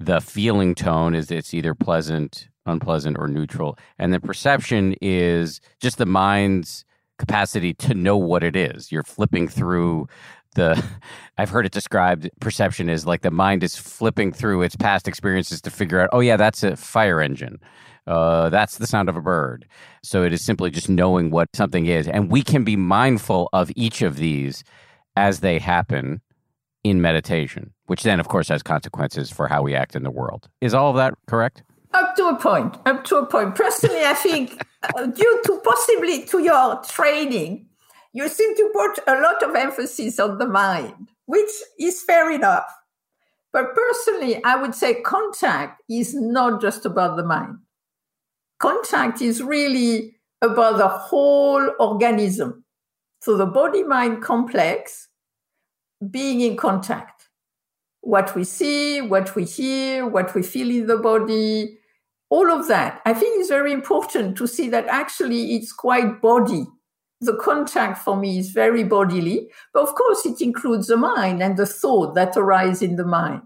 [0.00, 3.78] the feeling tone, is it's either pleasant, unpleasant, or neutral.
[3.98, 6.84] And the perception is just the mind's
[7.18, 8.90] capacity to know what it is.
[8.92, 10.08] You're flipping through
[10.54, 10.82] the
[11.38, 15.60] I've heard it described perception is like the mind is flipping through its past experiences
[15.62, 17.60] to figure out, oh yeah, that's a fire engine.
[18.08, 19.66] Uh, that's the sound of a bird.
[20.02, 22.08] So it is simply just knowing what something is.
[22.08, 24.64] And we can be mindful of each of these
[25.14, 26.22] as they happen
[26.82, 30.48] in meditation, which then, of course, has consequences for how we act in the world.
[30.62, 31.62] Is all of that correct?
[31.92, 32.76] Up to a point.
[32.86, 33.54] Up to a point.
[33.54, 34.62] Personally, I think
[34.96, 37.66] uh, due to possibly to your training,
[38.14, 42.64] you seem to put a lot of emphasis on the mind, which is fair enough.
[43.52, 47.58] But personally, I would say contact is not just about the mind.
[48.58, 52.64] Contact is really about the whole organism.
[53.20, 55.08] So the body mind complex
[56.10, 57.28] being in contact.
[58.00, 61.78] What we see, what we hear, what we feel in the body,
[62.30, 63.00] all of that.
[63.04, 66.66] I think is very important to see that actually it's quite body
[67.20, 71.56] the contact for me is very bodily, but of course it includes the mind and
[71.56, 73.42] the thought that arise in the mind.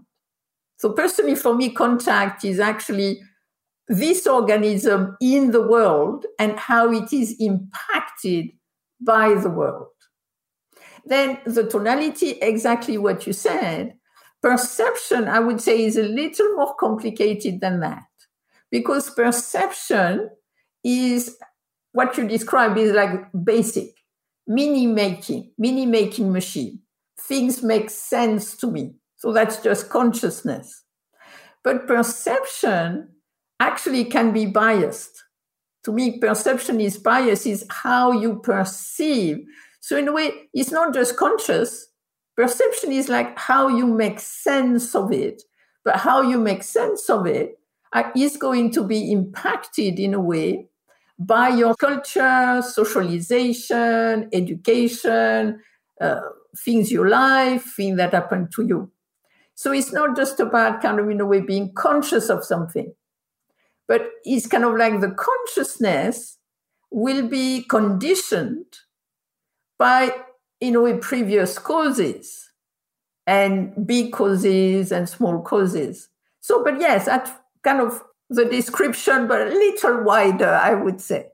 [0.77, 3.21] So personally, for me, contact is actually
[3.87, 8.47] this organism in the world and how it is impacted
[9.01, 9.87] by the world.
[11.05, 13.95] Then the tonality, exactly what you said.
[14.41, 18.03] Perception, I would say, is a little more complicated than that
[18.71, 20.29] because perception
[20.83, 21.37] is
[21.91, 23.11] what you describe is like
[23.43, 23.89] basic
[24.47, 26.79] mini making, mini making machine.
[27.19, 28.95] Things make sense to me.
[29.17, 30.83] So that's just consciousness.
[31.63, 33.09] But perception
[33.59, 35.23] actually can be biased.
[35.85, 39.45] To me, perception is bias, is how you perceive.
[39.81, 41.87] So in a way, it's not just conscious.
[42.37, 45.43] Perception is like how you make sense of it.
[45.83, 47.59] But how you make sense of it
[47.93, 50.67] uh, going to be impacted in a way
[51.19, 55.59] by your culture, socialization, education,
[56.01, 56.19] uh,
[56.57, 58.91] things you like, things that happen to you.
[59.55, 62.93] So it's not just about kind of in a way being conscious of something,
[63.87, 66.37] but it's kind of like the consciousness
[66.91, 68.65] will be conditioned
[69.77, 70.13] by
[70.61, 72.51] in a way previous causes
[73.25, 76.09] and big causes and small causes.
[76.39, 81.27] So, but yes, that kind of the description, but a little wider, I would say.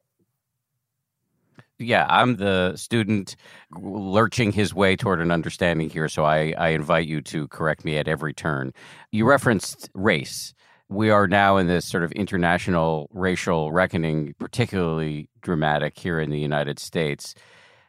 [1.81, 3.37] Yeah, I'm the student
[3.79, 7.97] lurching his way toward an understanding here, so I, I invite you to correct me
[7.97, 8.73] at every turn.
[9.11, 10.53] You referenced race.
[10.89, 16.39] We are now in this sort of international racial reckoning, particularly dramatic here in the
[16.39, 17.35] United States.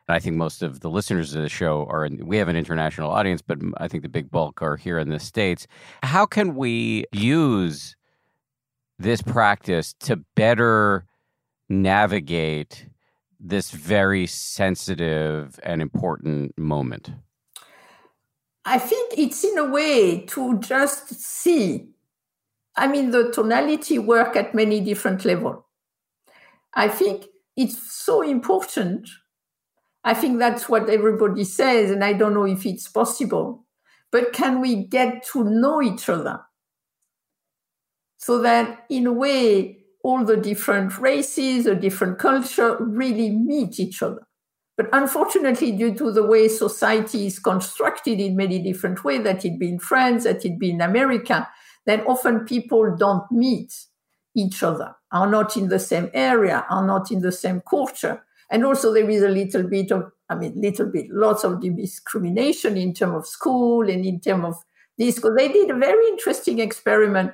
[0.07, 2.57] And I think most of the listeners of the show are in, we have an
[2.57, 5.67] international audience, but I think the big bulk are here in the States.
[6.03, 7.97] How can we use
[8.99, 11.07] this practice to better
[11.71, 12.87] navigate
[13.39, 17.13] this very sensitive and important moment?
[18.67, 21.89] I think it's in a way to just see.
[22.81, 25.63] I mean, the tonality work at many different levels.
[26.75, 27.27] I think
[27.57, 29.09] it's so important.
[30.03, 33.67] I think that's what everybody says, and I don't know if it's possible.
[34.11, 36.41] But can we get to know each other?
[38.21, 44.03] so that in a way all the different races or different culture really meet each
[44.03, 44.27] other
[44.77, 49.59] but unfortunately due to the way society is constructed in many different ways that it
[49.59, 51.49] be in france that it be in america
[51.87, 53.75] then often people don't meet
[54.35, 58.23] each other, are not in the same area, are not in the same culture.
[58.51, 62.77] And also there is a little bit of, I mean, little bit, lots of discrimination
[62.77, 64.57] in terms of school and in terms of
[64.99, 65.17] this.
[65.17, 67.33] Because they did a very interesting experiment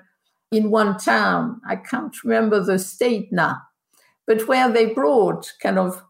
[0.52, 1.60] in one town.
[1.66, 3.58] I can't remember the state now,
[4.26, 6.02] but where they brought kind of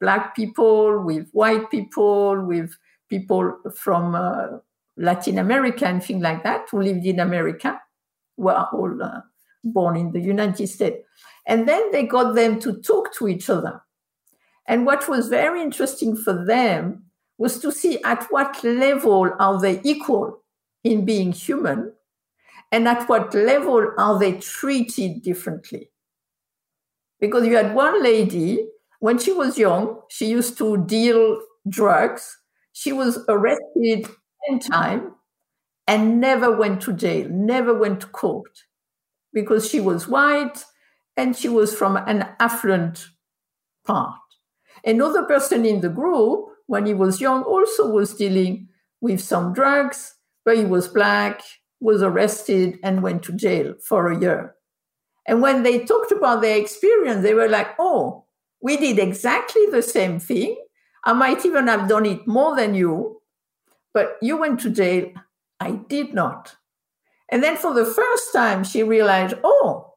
[0.00, 2.76] black people with white people, with
[3.08, 4.58] people from uh,
[4.98, 7.80] Latin America and things like that who lived in America,
[8.36, 9.20] were all uh,
[9.64, 10.98] born in the United States.
[11.46, 13.82] And then they got them to talk to each other.
[14.66, 17.04] And what was very interesting for them
[17.38, 20.42] was to see at what level are they equal
[20.84, 21.92] in being human
[22.70, 25.90] and at what level are they treated differently.
[27.20, 28.68] Because you had one lady,
[29.00, 32.36] when she was young, she used to deal drugs.
[32.72, 34.08] She was arrested
[34.48, 35.12] 10 times
[35.86, 38.64] and never went to jail, never went to court
[39.32, 40.64] because she was white
[41.16, 43.06] and she was from an affluent
[43.86, 44.14] part.
[44.84, 48.68] Another person in the group, when he was young, also was dealing
[49.00, 51.42] with some drugs, but he was black,
[51.80, 54.54] was arrested, and went to jail for a year.
[55.26, 58.24] And when they talked about their experience, they were like, oh,
[58.60, 60.56] we did exactly the same thing.
[61.04, 63.17] I might even have done it more than you,
[63.98, 65.10] but you went to jail.
[65.58, 66.54] I did not.
[67.32, 69.94] And then for the first time, she realized, oh,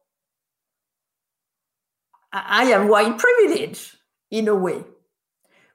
[2.34, 3.96] I have white privilege
[4.32, 4.86] in a way.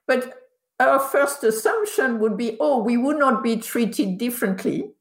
[0.07, 0.33] But
[0.77, 4.91] our first assumption would be, oh, we would not be treated differently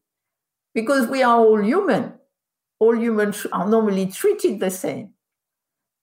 [0.73, 2.13] because we are all human.
[2.79, 5.15] All humans are normally treated the same.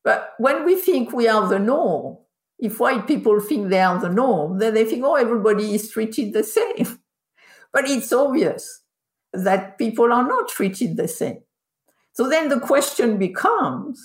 [0.03, 2.17] But when we think we are the norm,
[2.59, 6.34] if white people think they are the norm, then they think, oh, everybody is treated
[6.34, 6.99] the same.
[7.74, 8.82] But it's obvious
[9.34, 11.39] that people are not treated the same.
[12.13, 13.99] So then the question becomes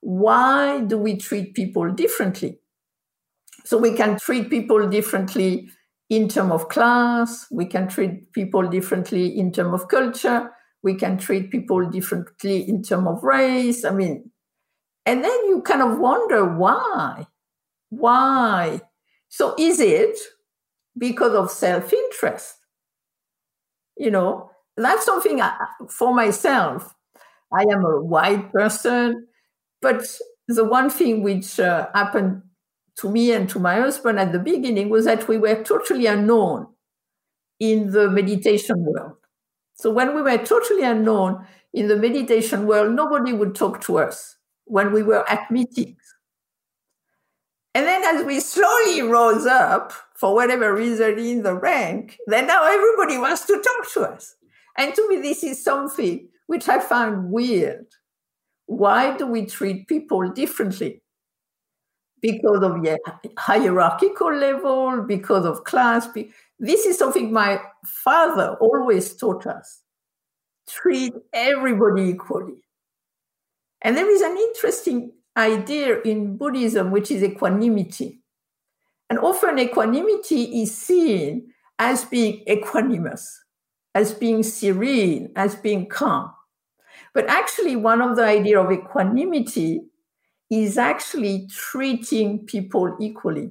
[0.00, 2.58] why do we treat people differently?
[3.64, 5.70] So we can treat people differently
[6.08, 10.50] in terms of class, we can treat people differently in terms of culture,
[10.82, 13.84] we can treat people differently in terms of race.
[13.84, 14.30] I mean,
[15.06, 17.26] and then you kind of wonder why?
[17.90, 18.80] Why?
[19.28, 20.18] So is it
[20.98, 22.56] because of self interest?
[24.00, 25.56] You know, that's something I,
[25.90, 26.94] for myself.
[27.52, 29.28] I am a white person,
[29.82, 30.06] but
[30.48, 32.42] the one thing which uh, happened
[32.98, 36.68] to me and to my husband at the beginning was that we were totally unknown
[37.60, 39.14] in the meditation world.
[39.74, 44.36] So when we were totally unknown in the meditation world, nobody would talk to us
[44.66, 45.98] when we were at meetings.
[47.74, 52.64] And then as we slowly rose up, for whatever reason in the rank, then now
[52.64, 54.34] everybody wants to talk to us.
[54.76, 57.86] And to me, this is something which I find weird.
[58.66, 61.02] Why do we treat people differently?
[62.22, 62.98] because of the
[63.38, 66.08] hierarchical level, because of class.
[66.58, 69.80] This is something my father always taught us
[70.68, 72.62] treat everybody equally.
[73.82, 78.20] And there is an interesting idea in Buddhism, which is equanimity.
[79.08, 83.26] And often equanimity is seen as being equanimous,
[83.94, 86.30] as being serene, as being calm.
[87.12, 89.82] But actually, one of the idea of equanimity
[90.50, 93.50] is actually treating people equally.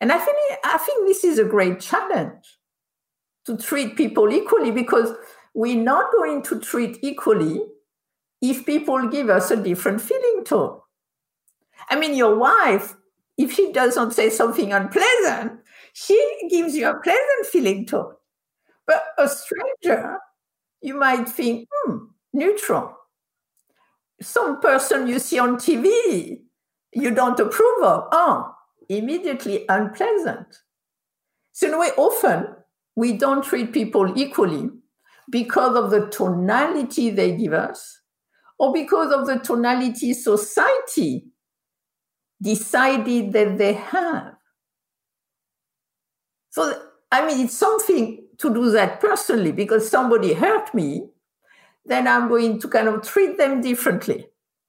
[0.00, 2.58] And I think, I think this is a great challenge
[3.46, 5.12] to treat people equally because
[5.54, 7.60] we're not going to treat equally
[8.40, 10.80] if people give us a different feeling tone.
[11.90, 12.94] I mean, your wife,
[13.36, 15.60] if she doesn't say something unpleasant,
[15.92, 16.20] she
[16.50, 18.14] gives you a pleasant feeling tone.
[18.86, 20.18] But a stranger,
[20.82, 21.98] you might think, hmm,
[22.32, 22.94] neutral
[24.20, 26.42] some person you see on TV
[26.92, 28.52] you don't approve of, oh,
[28.88, 30.46] immediately unpleasant.
[31.52, 32.46] So, in a way, often
[32.96, 34.70] we don't treat people equally
[35.30, 38.00] because of the tonality they give us
[38.58, 41.26] or because of the tonality society
[42.40, 44.34] decided that they have.
[46.50, 46.80] So,
[47.10, 51.08] I mean, it's something to do that personally because somebody hurt me
[51.88, 54.26] then I'm going to kind of treat them differently.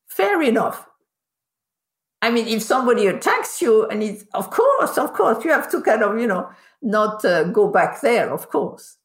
[0.07, 0.87] Fair enough.
[2.21, 5.81] I mean, if somebody attacks you, and it's, of course, of course, you have to
[5.81, 6.49] kind of, you know,
[6.81, 8.97] not uh, go back there, of course.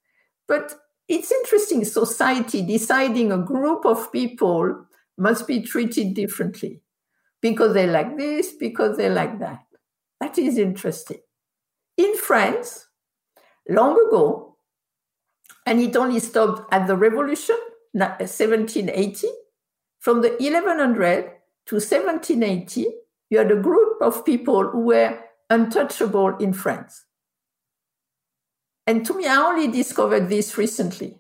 [0.49, 0.75] But
[1.09, 4.87] it's interesting, society deciding a group of people
[5.19, 6.81] must be treated differently
[7.45, 9.67] because they like this, because they like that.
[10.19, 11.21] That is interesting.
[11.99, 12.89] In France,
[13.69, 14.57] long ago,
[15.67, 17.59] and it only stopped at the revolution,
[17.93, 19.29] 1780,
[20.01, 21.33] from the 1100
[21.67, 22.87] to 1780,
[23.29, 25.19] you had a group of people who were
[25.51, 27.05] untouchable in France.
[28.87, 31.19] And to me, I only discovered this recently.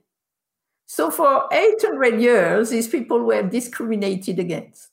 [0.86, 4.88] So for 800 years, these people were discriminated against.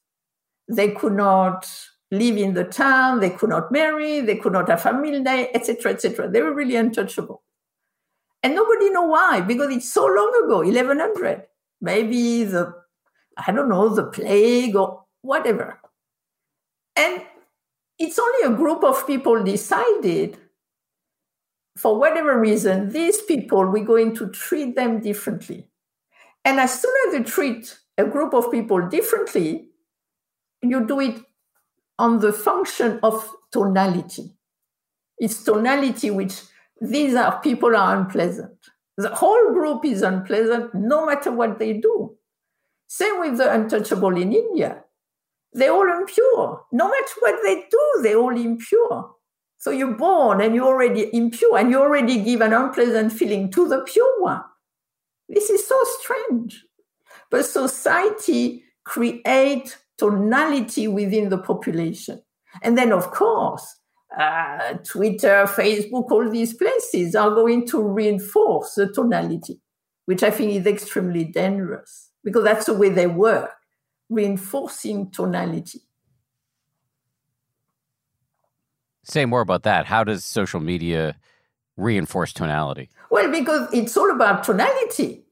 [0.72, 1.70] They could not
[2.12, 5.48] live in the town, they could not marry, they could not have a family name,
[5.54, 6.30] etc., etc.
[6.30, 7.44] They were really untouchable.
[8.44, 11.44] And nobody know why, because it's so long ago, 1100.
[11.82, 12.74] Maybe the,
[13.38, 15.80] I don't know, the plague or whatever.
[16.96, 17.24] And
[18.00, 20.38] it's only a group of people decided,
[21.78, 25.68] for whatever reason, these people, we're going to treat them differently.
[26.44, 29.71] And as soon as you treat a group of people differently,
[30.62, 31.22] you do it
[31.98, 34.34] on the function of tonality.
[35.18, 36.42] It's tonality which
[36.80, 38.58] these are people are unpleasant.
[38.98, 42.18] The whole group is unpleasant no matter what they do.
[42.88, 44.84] Same with the untouchable in India.
[45.54, 46.66] They're all impure.
[46.72, 49.12] No matter what they do, they're all impure.
[49.58, 53.68] So you're born and you're already impure and you already give an unpleasant feeling to
[53.68, 54.42] the pure one.
[55.30, 56.66] This is so strange.
[57.30, 62.22] But society create tonality within the population.
[62.64, 63.78] And then, of course,
[64.20, 69.62] uh, Twitter, Facebook, all these places are going to reinforce the tonality,
[70.06, 73.52] which I think is extremely dangerous because that's the way they work,
[74.10, 75.82] reinforcing tonality.
[79.04, 79.86] Say more about that.
[79.86, 81.16] How does social media
[81.78, 82.90] reinforce tonality?
[83.12, 85.26] Well, because it's all about tonality.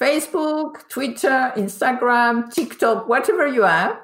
[0.00, 3.96] Facebook, Twitter, Instagram, TikTok, whatever you have.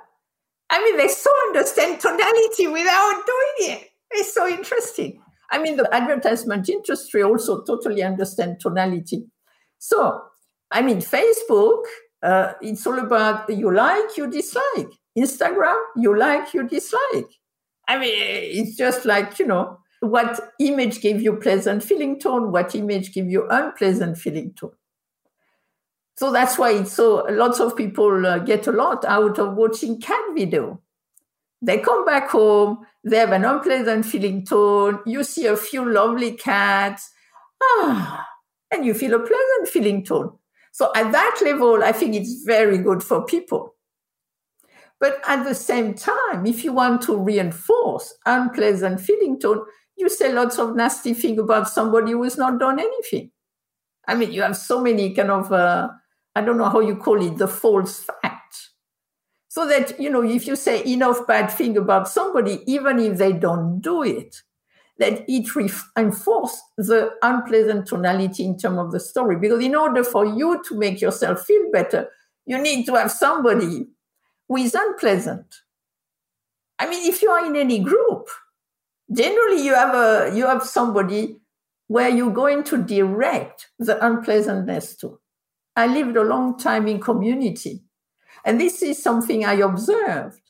[0.70, 3.88] I mean, they so understand tonality without doing it.
[4.10, 5.20] It's so interesting.
[5.50, 9.26] I mean, the advertisement industry also totally understand tonality.
[9.78, 10.22] So,
[10.70, 11.82] I mean, Facebook,
[12.22, 14.88] uh, it's all about you like, you dislike.
[15.18, 17.28] Instagram, you like, you dislike.
[17.86, 22.74] I mean, it's just like, you know, what image gave you pleasant feeling tone, what
[22.74, 24.72] image gave you unpleasant feeling tone.
[26.22, 30.22] So that's why so lots of people uh, get a lot out of watching cat
[30.36, 30.80] video.
[31.60, 36.36] They come back home, they have an unpleasant feeling tone, you see a few lovely
[36.36, 37.10] cats,
[37.60, 38.24] ah,
[38.70, 40.38] and you feel a pleasant feeling tone.
[40.70, 43.74] So at that level, I think it's very good for people.
[45.00, 49.64] But at the same time, if you want to reinforce unpleasant feeling tone,
[49.96, 53.32] you say lots of nasty things about somebody who has not done anything.
[54.06, 55.88] I mean, you have so many kind of uh,
[56.34, 58.70] I don't know how you call it, the false fact.
[59.48, 63.32] So that, you know, if you say enough bad thing about somebody, even if they
[63.32, 64.42] don't do it,
[64.98, 69.36] that it reinforces the unpleasant tonality in terms of the story.
[69.36, 72.08] Because in order for you to make yourself feel better,
[72.46, 73.86] you need to have somebody
[74.48, 75.46] who is unpleasant.
[76.78, 78.28] I mean, if you are in any group,
[79.12, 81.36] generally you have a you have somebody
[81.86, 85.18] where you're going to direct the unpleasantness to.
[85.76, 87.82] I lived a long time in community.
[88.44, 90.40] And this is something I observed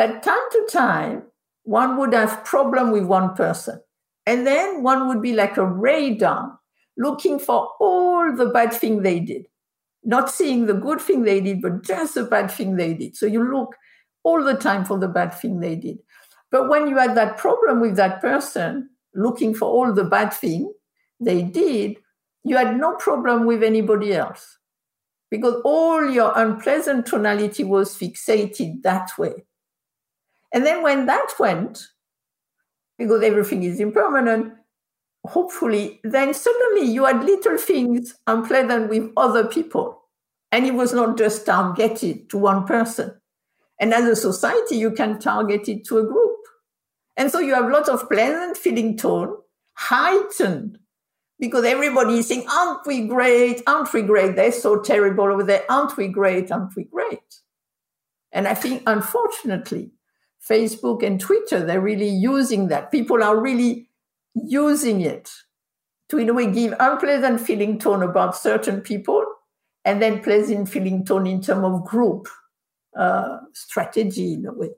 [0.00, 1.22] that time to time,
[1.64, 3.82] one would have problem with one person.
[4.26, 6.58] And then one would be like a radar
[6.96, 9.46] looking for all the bad thing they did,
[10.02, 13.14] not seeing the good thing they did, but just the bad thing they did.
[13.14, 13.76] So you look
[14.22, 15.98] all the time for the bad thing they did.
[16.50, 20.72] But when you had that problem with that person, looking for all the bad thing
[21.20, 21.98] they did,
[22.44, 24.58] you had no problem with anybody else
[25.30, 29.44] because all your unpleasant tonality was fixated that way.
[30.52, 31.86] And then when that went,
[32.98, 34.52] because everything is impermanent,
[35.24, 40.02] hopefully, then suddenly you had little things unpleasant with other people.
[40.50, 43.14] And it was not just targeted to one person.
[43.78, 46.36] And as a society, you can target it to a group.
[47.16, 49.36] And so you have lots of pleasant feeling tone
[49.74, 50.78] heightened
[51.40, 53.62] because everybody is saying, aren't we great?
[53.66, 54.36] Aren't we great?
[54.36, 55.64] They're so terrible over there.
[55.70, 56.52] Aren't we great?
[56.52, 57.40] Aren't we great?
[58.30, 59.90] And I think, unfortunately,
[60.48, 62.92] Facebook and Twitter, they're really using that.
[62.92, 63.88] People are really
[64.34, 65.30] using it
[66.10, 69.24] to, in a way, give unpleasant feeling tone about certain people
[69.84, 72.28] and then pleasant feeling tone in terms of group
[72.96, 74.70] uh, strategy, in a way.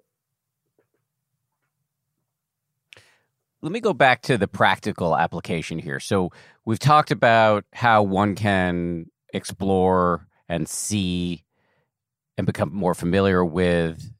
[3.63, 6.01] Let me go back to the practical application here.
[6.01, 6.31] So,
[6.65, 11.45] we've talked about how one can explore and see
[12.37, 14.13] and become more familiar with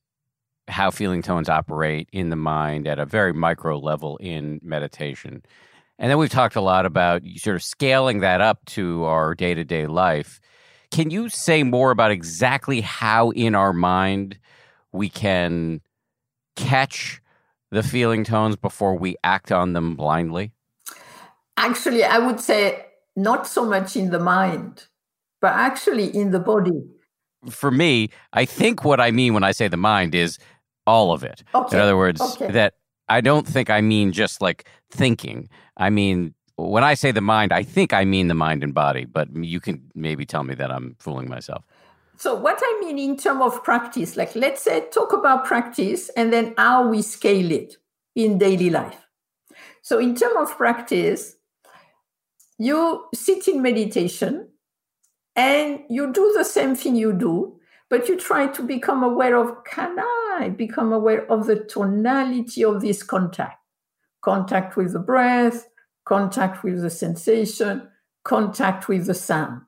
[0.69, 5.43] how feeling tones operate in the mind at a very micro level in meditation.
[5.99, 9.55] And then we've talked a lot about sort of scaling that up to our day
[9.55, 10.41] to day life.
[10.91, 14.39] can you say more about exactly how in our mind
[14.93, 15.81] we can
[16.55, 17.22] catch
[17.73, 20.53] the feeling tones before we act on them blindly?
[21.57, 22.85] Actually, I would say
[23.17, 24.87] not so much in the mind,
[25.41, 26.83] but actually in the body.
[27.51, 30.39] For me, I think what I mean when I say the mind is
[30.87, 31.43] all of it.
[31.55, 31.77] Okay.
[31.77, 32.53] In other words, Okay.
[32.53, 32.75] that
[33.09, 35.49] I don't think I mean just like thinking.
[35.77, 39.07] I mean, when I say the mind, I think I mean the mind and body,
[39.07, 41.65] but you can maybe tell me that I'm fooling myself.
[42.17, 46.33] So, what I mean in terms of practice, like let's say talk about practice and
[46.33, 47.77] then how we scale it
[48.15, 49.07] in daily life.
[49.83, 51.37] So, in terms of practice,
[52.59, 54.49] you sit in meditation
[55.35, 57.59] and you do the same thing you do,
[57.89, 62.81] but you try to become aware of can I become aware of the tonality of
[62.81, 63.59] this contact?
[64.21, 65.67] Contact with the breath,
[66.05, 67.89] contact with the sensation,
[68.25, 69.63] contact with the sound.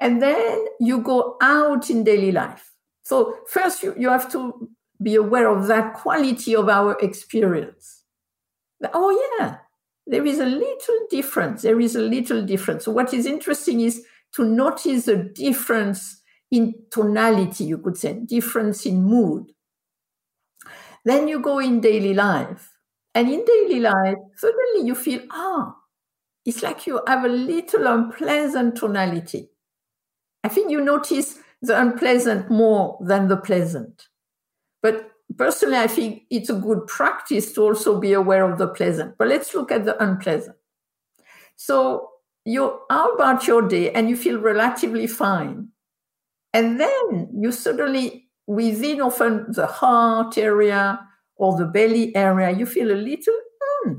[0.00, 2.72] And then you go out in daily life.
[3.04, 4.68] So, first, you, you have to
[5.02, 8.04] be aware of that quality of our experience.
[8.92, 9.58] Oh, yeah,
[10.06, 11.62] there is a little difference.
[11.62, 12.84] There is a little difference.
[12.84, 18.86] So, what is interesting is to notice the difference in tonality, you could say, difference
[18.86, 19.52] in mood.
[21.04, 22.70] Then you go in daily life.
[23.14, 25.74] And in daily life, suddenly you feel, ah,
[26.46, 29.50] it's like you have a little unpleasant tonality.
[30.44, 34.08] I think you notice the unpleasant more than the pleasant.
[34.82, 39.16] But personally, I think it's a good practice to also be aware of the pleasant.
[39.18, 40.56] But let's look at the unpleasant.
[41.56, 42.08] So
[42.44, 45.68] you are about your day and you feel relatively fine.
[46.52, 51.00] And then you suddenly, within often the heart area
[51.36, 53.92] or the belly area, you feel a little, hmm.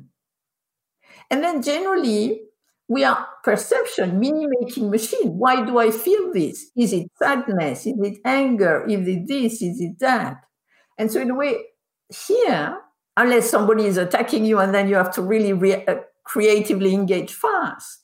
[1.32, 2.42] And then generally,
[2.88, 5.38] we are perception, meaning making machine.
[5.38, 6.70] Why do I feel this?
[6.76, 7.86] Is it sadness?
[7.86, 8.86] Is it anger?
[8.88, 9.62] Is it this?
[9.62, 10.38] Is it that?
[10.98, 11.58] And so, in a way,
[12.28, 12.78] here,
[13.18, 17.34] unless somebody is attacking you and then you have to really re- uh, creatively engage
[17.34, 18.04] fast,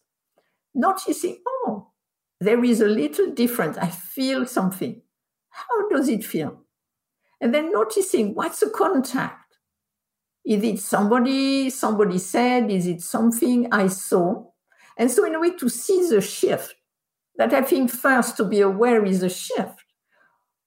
[0.73, 1.91] noticing, oh,
[2.39, 3.77] there is a little difference.
[3.77, 5.01] I feel something.
[5.49, 6.61] How does it feel?
[7.41, 9.57] And then noticing what's the contact?
[10.45, 12.71] Is it somebody, somebody said?
[12.71, 14.45] Is it something I saw?
[15.00, 16.76] And so, in a way, to see the shift,
[17.38, 19.86] that I think first to be aware is a shift.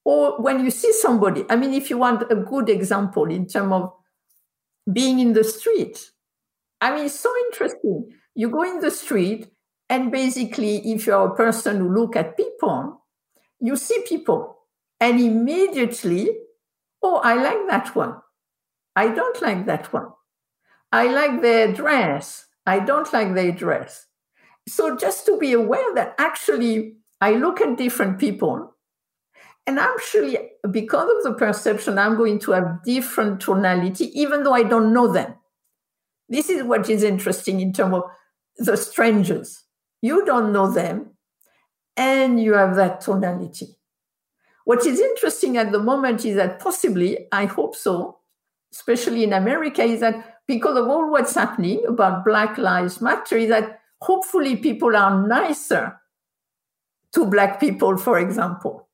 [0.04, 3.72] Or when you see somebody, I mean, if you want a good example in terms
[3.72, 3.92] of
[4.90, 6.10] being in the street,
[6.80, 8.08] I mean, it's so interesting.
[8.34, 9.50] You go in the street,
[9.90, 13.04] and basically, if you're a person who look at people,
[13.60, 14.56] you see people,
[14.98, 16.30] and immediately,
[17.02, 18.14] oh, I like that one.
[18.96, 20.08] I don't like that one.
[20.90, 22.46] I like their dress.
[22.66, 24.06] I don't like their dress.
[24.68, 28.74] So just to be aware that actually I look at different people
[29.66, 30.38] and actually
[30.70, 35.12] because of the perception, I'm going to have different tonality, even though I don't know
[35.12, 35.34] them.
[36.28, 38.02] This is what is interesting in terms of
[38.58, 39.64] the strangers.
[40.00, 41.10] You don't know them
[41.96, 43.76] and you have that tonality.
[44.64, 48.18] What is interesting at the moment is that possibly, I hope so,
[48.72, 53.48] especially in America, is that because of all what's happening about Black Lives Matter, is
[53.48, 56.00] that hopefully people are nicer
[57.14, 58.88] to Black people, for example.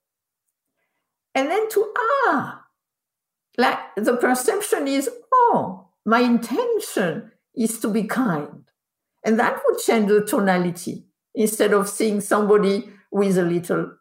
[1.34, 2.64] And then to, ah,
[3.56, 8.64] like the perception is, oh, my intention is to be kind.
[9.24, 13.92] And that would change the tonality instead of seeing somebody with a little,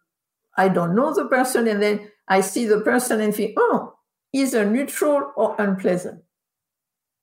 [0.58, 3.93] I don't know the person, and then I see the person and think, oh,
[4.34, 6.24] either neutral or unpleasant.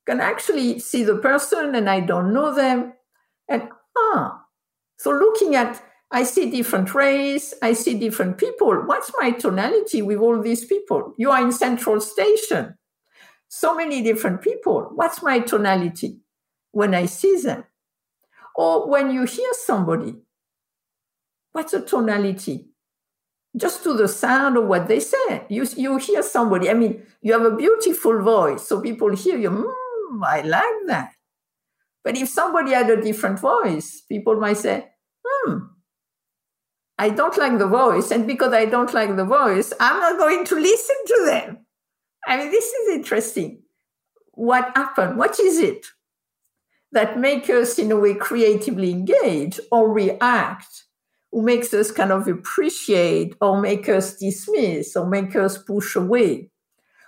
[0.07, 2.94] Can actually see the person and I don't know them.
[3.49, 4.45] And ah,
[4.99, 8.75] so looking at, I see different race, I see different people.
[8.87, 11.15] What's my tonality with all these people?
[11.19, 12.77] You are in Central Station.
[13.49, 14.91] So many different people.
[14.95, 16.19] What's my tonality
[16.73, 17.65] when I see them?
[18.57, 20.15] Or when you hear somebody,
[21.53, 22.69] what's the tonality?
[23.57, 25.47] Just to the sound of what they say.
[25.49, 29.51] You, you hear somebody, I mean, you have a beautiful voice, so people hear you,
[29.51, 31.14] mm, I like that.
[32.05, 34.87] But if somebody had a different voice, people might say,
[35.27, 35.57] hmm,
[36.99, 38.11] I don't like the voice.
[38.11, 41.67] And because I don't like the voice, I'm not going to listen to them.
[42.27, 43.63] I mean, this is interesting.
[44.33, 45.19] What happened?
[45.19, 45.87] What is it
[46.93, 50.85] that makes us, in a way, creatively engage or react?
[51.33, 56.51] Who makes us kind of appreciate or make us dismiss or make us push away?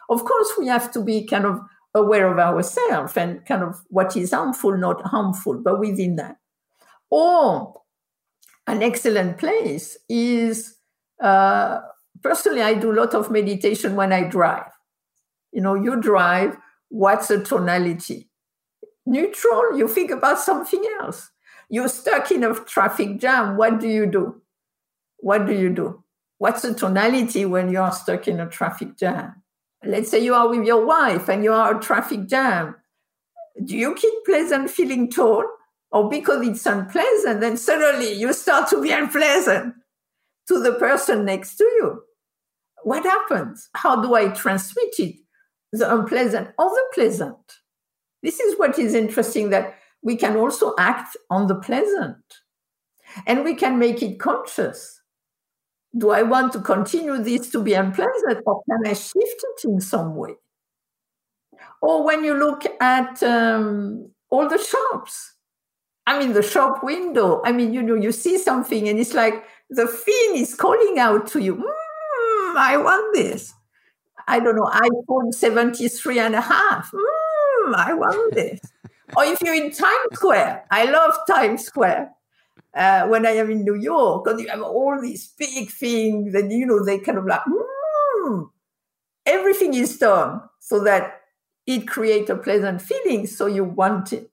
[0.08, 1.60] Of course, we have to be kind of
[1.96, 6.36] aware of ourselves and kind of what is harmful, not harmful, but within that.
[7.10, 7.80] Or
[8.66, 10.76] an excellent place is
[11.20, 11.80] uh,
[12.22, 14.70] personally, I do a lot of meditation when I drive.
[15.52, 16.56] You know, you drive,
[16.88, 18.28] what's the tonality?
[19.06, 21.30] Neutral, you think about something else.
[21.68, 24.42] You're stuck in a traffic jam, what do you do?
[25.18, 26.04] What do you do?
[26.38, 29.42] What's the tonality when you are stuck in a traffic jam?
[29.86, 32.76] Let's say you are with your wife and you are a traffic jam.
[33.64, 35.44] Do you keep pleasant feeling tone?
[35.92, 39.74] Or because it's unpleasant, then suddenly you start to be unpleasant
[40.48, 42.02] to the person next to you.
[42.82, 43.68] What happens?
[43.74, 45.16] How do I transmit it?
[45.72, 47.36] The unpleasant or the pleasant?
[48.22, 52.16] This is what is interesting that we can also act on the pleasant
[53.26, 54.95] and we can make it conscious.
[55.96, 59.80] Do I want to continue this to be unpleasant or can I shift it in
[59.80, 60.34] some way?
[61.80, 65.34] Or when you look at um, all the shops,
[66.06, 69.44] I mean, the shop window, I mean, you know, you see something and it's like
[69.70, 73.52] the thing is calling out to you, mm, I want this.
[74.28, 76.90] I don't know, iPhone 73 and a half.
[76.92, 78.60] Mm, I want this.
[79.16, 82.10] or if you're in Times Square, I love Times Square.
[82.74, 86.52] Uh, when I am in New York, because you have all these big things, and
[86.52, 88.50] you know, they kind of like, mm,
[89.24, 91.22] everything is done so that
[91.66, 94.30] it creates a pleasant feeling, so you want it.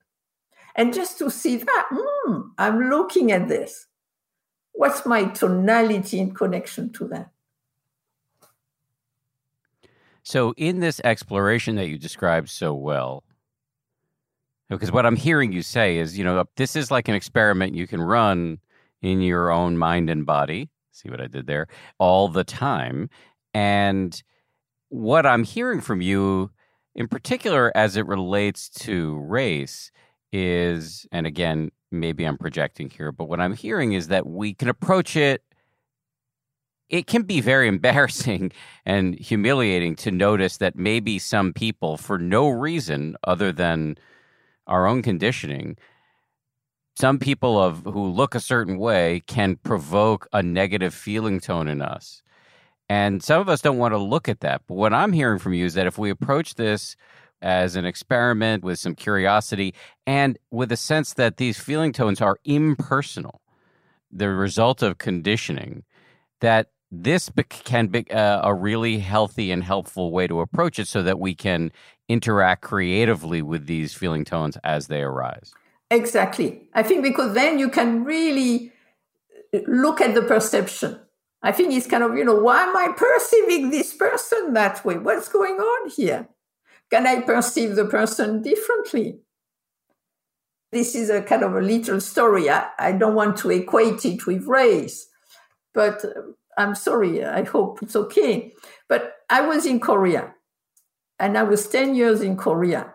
[0.76, 3.88] And just to see that, mm, I'm looking at this.
[4.74, 7.30] What's my tonality in connection to that?
[10.24, 13.24] So, in this exploration that you described so well,
[14.76, 17.88] because what I'm hearing you say is, you know, this is like an experiment you
[17.88, 18.60] can run
[19.02, 20.70] in your own mind and body.
[20.92, 21.68] See what I did there?
[22.00, 23.10] All the time.
[23.54, 24.22] And
[24.90, 26.52] what I'm hearing from you,
[26.96, 29.92] in particular, as it relates to race,
[30.32, 34.68] is, and again, maybe I'm projecting here, but what I'm hearing is that we can
[34.68, 35.44] approach it.
[36.90, 38.52] It can be very embarrassing
[38.86, 43.98] and humiliating to notice that maybe some people, for no reason other than
[44.68, 45.78] our own conditioning,
[46.96, 51.82] some people of who look a certain way can provoke a negative feeling tone in
[51.82, 52.22] us.
[52.90, 54.62] And some of us don't want to look at that.
[54.68, 56.96] But what I'm hearing from you is that if we approach this
[57.42, 59.74] as an experiment with some curiosity
[60.06, 63.42] and with a sense that these feeling tones are impersonal,
[64.12, 65.84] the result of conditioning,
[66.42, 71.02] that this can be uh, a really healthy and helpful way to approach it so
[71.02, 71.72] that we can
[72.08, 75.54] interact creatively with these feeling tones as they arise.
[75.90, 76.70] Exactly.
[76.74, 78.72] I think because then you can really
[79.68, 81.00] look at the perception.
[81.42, 84.98] I think it's kind of, you know, why am I perceiving this person that way?
[84.98, 86.30] What's going on here?
[86.90, 89.20] Can I perceive the person differently?
[90.72, 92.50] This is a kind of a little story.
[92.50, 95.08] I, I don't want to equate it with race,
[95.74, 96.22] but uh,
[96.58, 97.24] I'm sorry.
[97.24, 98.54] I hope it's okay.
[98.88, 100.34] But I was in Korea
[101.20, 102.94] and I was 10 years in Korea.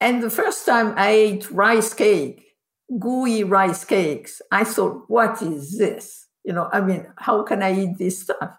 [0.00, 2.54] And the first time I ate rice cake,
[2.98, 6.26] gooey rice cakes, I thought, what is this?
[6.44, 8.56] You know, I mean, how can I eat this stuff?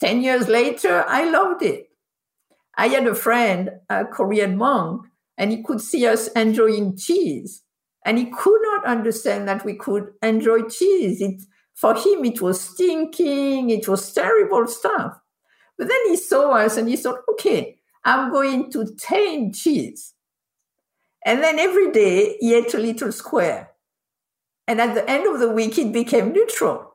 [0.00, 1.88] 10 years later, I loved it.
[2.76, 5.06] I had a friend, a Korean monk,
[5.36, 7.62] and he could see us enjoying cheese.
[8.04, 11.20] And he could not understand that we could enjoy cheese.
[11.20, 11.42] It,
[11.78, 15.16] for him, it was stinking, it was terrible stuff.
[15.76, 20.14] But then he saw us and he thought, okay, I'm going to tame cheese.
[21.24, 23.70] And then every day he ate a little square.
[24.66, 26.94] And at the end of the week, it became neutral.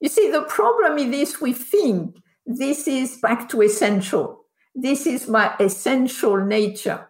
[0.00, 4.44] You see, the problem is this we think this is back to essential.
[4.76, 7.08] This is my essential nature.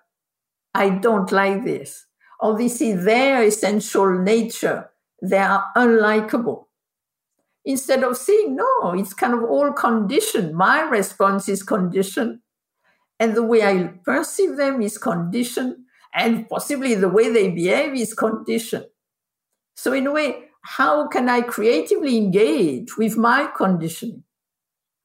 [0.75, 2.07] I don't like this.
[2.41, 4.89] Or this is their essential nature.
[5.23, 6.67] They are unlikable.
[7.65, 10.55] Instead of seeing, no, it's kind of all conditioned.
[10.55, 12.41] My response is conditioned.
[13.21, 15.77] And the way I perceive them is conditioned.
[16.13, 18.87] And possibly the way they behave is conditioned.
[19.77, 24.25] So, in a way, how can I creatively engage with my conditioning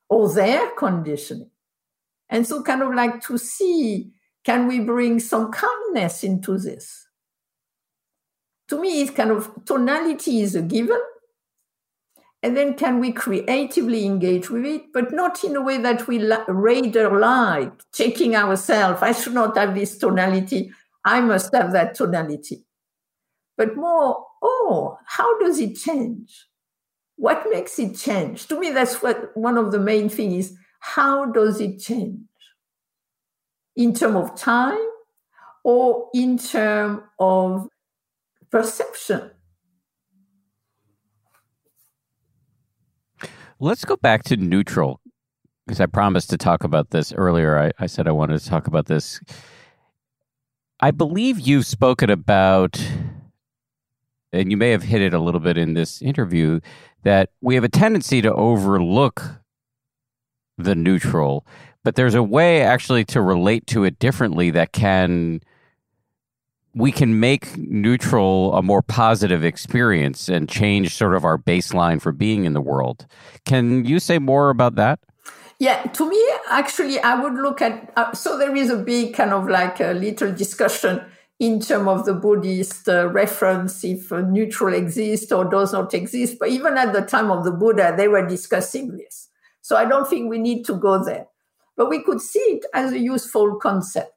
[0.10, 1.52] or their conditioning?
[2.30, 4.12] And so, kind of like to see
[4.44, 7.07] can we bring some kindness into this?
[8.70, 11.02] To me, it's kind of tonality is a given.
[12.44, 16.24] And then can we creatively engage with it, but not in a way that we
[16.24, 20.72] rather like, checking ourselves, I should not have this tonality,
[21.04, 22.64] I must have that tonality.
[23.58, 26.48] But more, oh, how does it change?
[27.16, 28.48] What makes it change?
[28.48, 32.22] To me, that's what one of the main things is how does it change?
[33.76, 34.88] In terms of time
[35.64, 37.68] or in terms of
[38.52, 39.32] perception?
[43.60, 45.02] Let's go back to neutral
[45.66, 47.58] because I promised to talk about this earlier.
[47.60, 49.20] I, I said I wanted to talk about this.
[50.80, 52.80] I believe you've spoken about,
[54.32, 56.60] and you may have hit it a little bit in this interview,
[57.04, 59.42] that we have a tendency to overlook
[60.58, 61.46] the neutral,
[61.84, 65.42] but there's a way actually to relate to it differently that can
[66.78, 72.12] we can make neutral a more positive experience and change sort of our baseline for
[72.12, 73.08] being in the world.
[73.46, 75.00] Can you say more about that?
[75.60, 77.92] Yeah, to me, actually, I would look at.
[77.96, 81.02] Uh, so there is a big kind of like a little discussion
[81.40, 86.38] in terms of the Buddhist uh, reference if neutral exists or does not exist.
[86.40, 89.30] But even at the time of the Buddha, they were discussing this.
[89.62, 91.28] So I don't think we need to go there.
[91.76, 94.17] But we could see it as a useful concept.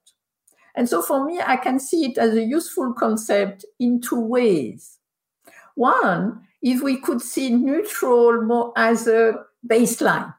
[0.80, 4.96] And so for me, I can see it as a useful concept in two ways.
[5.74, 9.34] One is we could see neutral more as a
[9.68, 10.34] baseline.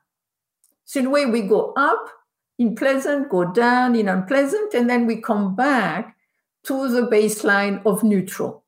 [0.85, 2.09] So in a way, we go up
[2.57, 6.15] in pleasant, go down in unpleasant, and then we come back
[6.63, 8.63] to the baseline of neutral.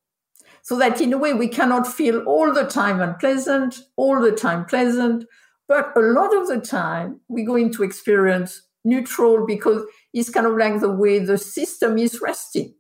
[0.62, 4.66] So that in a way, we cannot feel all the time unpleasant, all the time
[4.66, 5.26] pleasant,
[5.68, 9.84] but a lot of the time, we're going to experience neutral because
[10.14, 12.76] it's kind of like the way the system is resting.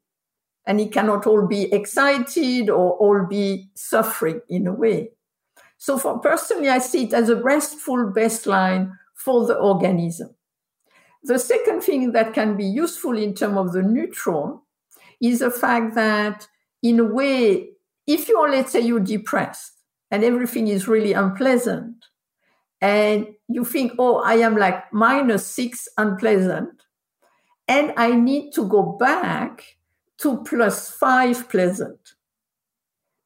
[0.65, 5.09] And it cannot all be excited or all be suffering in a way.
[5.77, 10.35] So for personally, I see it as a restful baseline for the organism.
[11.23, 14.63] The second thing that can be useful in terms of the neutral
[15.21, 16.47] is the fact that
[16.81, 17.69] in a way,
[18.07, 19.73] if you're, let's say you're depressed
[20.11, 21.95] and everything is really unpleasant,
[22.81, 26.82] and you think, oh, I am like minus six unpleasant,
[27.67, 29.63] and I need to go back
[30.19, 31.99] to plus five pleasant,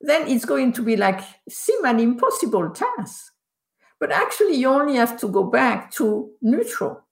[0.01, 3.33] then it's going to be like seem an impossible task.
[3.99, 7.03] But actually, you only have to go back to neutral.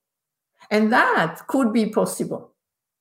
[0.70, 2.54] And that could be possible.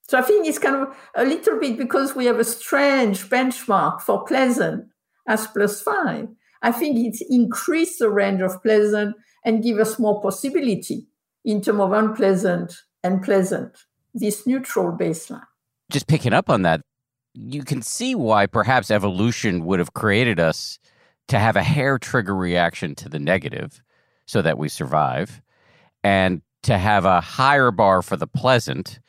[0.09, 4.03] So I think it's kind of a little bit because we have a strange benchmark
[4.03, 4.87] for pleasant
[5.27, 6.29] as plus five.
[6.63, 11.07] I think it's increased the range of pleasant and give us more possibility
[11.45, 13.85] in terms of unpleasant and pleasant,
[14.15, 15.45] this neutral baseline.
[15.91, 16.81] Just picking up on that,
[17.35, 20.79] you can see why perhaps evolution would have created us
[21.29, 23.83] to have a hair trigger reaction to the negative
[24.27, 25.43] so that we survive,
[26.03, 29.01] and to have a higher bar for the pleasant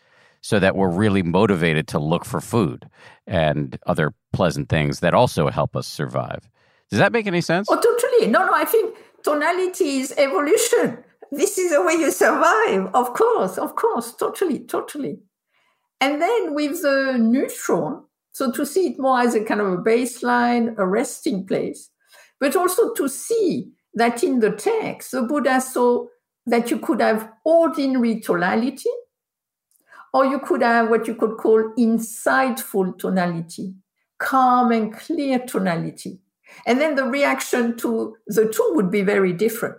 [0.41, 2.89] so that we're really motivated to look for food
[3.26, 6.49] and other pleasant things that also help us survive.
[6.91, 7.68] Does that make any sense?
[7.70, 8.32] Oh, totally.
[8.32, 11.03] No, no, I think tonality is evolution.
[11.32, 12.89] This is the way you survive.
[12.93, 15.19] Of course, of course, totally, totally.
[15.99, 19.78] And then with the neutron, so to see it more as a kind of a
[19.78, 21.89] baseline, a resting place,
[22.39, 26.05] but also to see that in the text, the Buddha saw
[26.45, 28.89] that you could have ordinary tonality,
[30.13, 33.73] or you could have what you could call insightful tonality,
[34.19, 36.19] calm and clear tonality.
[36.67, 39.78] And then the reaction to the two would be very different.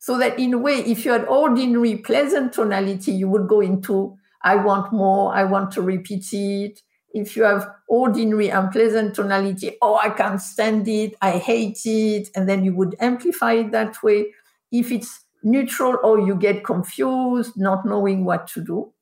[0.00, 4.16] So that in a way, if you had ordinary pleasant tonality, you would go into,
[4.42, 6.80] I want more, I want to repeat it.
[7.12, 12.48] If you have ordinary unpleasant tonality, oh, I can't stand it, I hate it, and
[12.48, 14.32] then you would amplify it that way.
[14.72, 18.92] If it's neutral, oh, you get confused, not knowing what to do.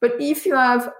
[0.00, 0.92] But if you have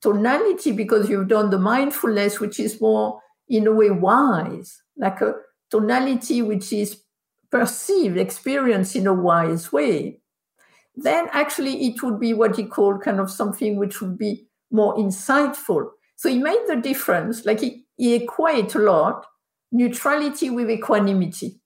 [0.00, 5.34] tonality because you've done the mindfulness, which is more in a way wise, like a
[5.70, 7.02] tonality which is
[7.50, 10.20] perceived, experience in a wise way,
[10.94, 14.96] then actually it would be what he called kind of something which would be more
[14.96, 15.90] insightful.
[16.16, 19.26] So he made the difference, like he, he equate a lot
[19.70, 21.60] neutrality with equanimity.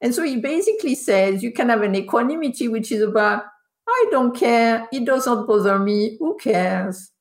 [0.00, 3.44] And so he basically says you can have an equanimity which is about,
[3.88, 7.12] I don't care, it doesn't bother me, who cares?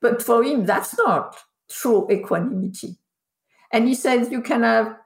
[0.00, 1.36] But for him, that's not
[1.70, 2.98] true equanimity.
[3.72, 4.96] And he says you can have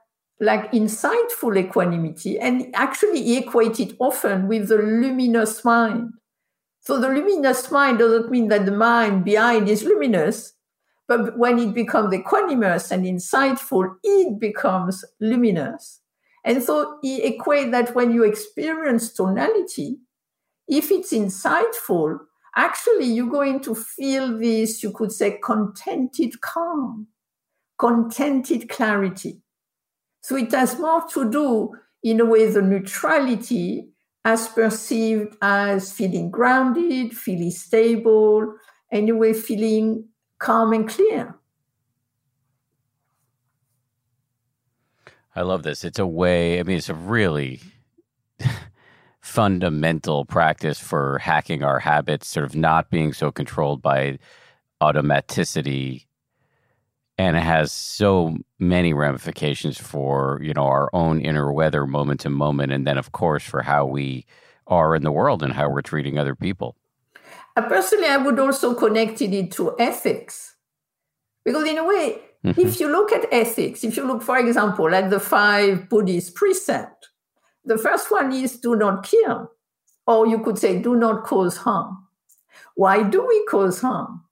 [0.43, 6.11] like insightful equanimity, and actually he equated often with the luminous mind.
[6.81, 10.53] So the luminous mind doesn't mean that the mind behind is luminous,
[11.07, 16.01] but when it becomes equanimous and insightful, it becomes luminous.
[16.43, 19.97] And so he equates that when you experience tonality,
[20.67, 22.19] if it's insightful,
[22.55, 27.07] actually you're going to feel this, you could say, contented calm,
[27.79, 29.42] contented clarity.
[30.23, 33.89] So it has more to do, in a way, the neutrality
[34.23, 38.55] as perceived as feeling grounded, feeling stable,
[38.89, 40.07] anyway, feeling
[40.39, 41.35] calm and clear.
[45.35, 45.83] I love this.
[45.83, 47.59] It's a way, I mean, it's a really
[49.21, 54.19] fundamental practice for hacking our habits, sort of not being so controlled by
[54.81, 56.05] automaticity.
[57.17, 62.29] And it has so many ramifications for, you know, our own inner weather moment to
[62.29, 62.71] moment.
[62.71, 64.25] And then, of course, for how we
[64.65, 66.75] are in the world and how we're treating other people.
[67.55, 70.55] Uh, personally, I would also connect it to ethics.
[71.45, 72.59] Because in a way, mm-hmm.
[72.59, 77.09] if you look at ethics, if you look, for example, at the five Buddhist precepts,
[77.65, 79.51] the first one is do not kill,
[80.07, 82.07] or you could say do not cause harm.
[82.75, 84.23] Why do we cause harm?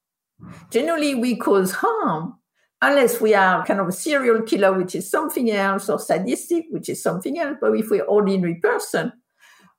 [0.72, 2.38] Generally, we cause harm
[2.82, 6.90] unless we are kind of a serial killer, which is something else, or sadistic, which
[6.90, 7.58] is something else.
[7.62, 9.14] But if we're ordinary person,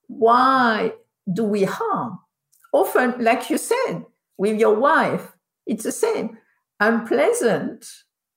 [0.06, 0.92] why
[1.32, 2.18] do we harm?
[2.72, 4.04] Often, like you said,
[4.38, 5.32] with your wife,
[5.66, 6.38] it's the same.
[6.80, 7.86] Unpleasant,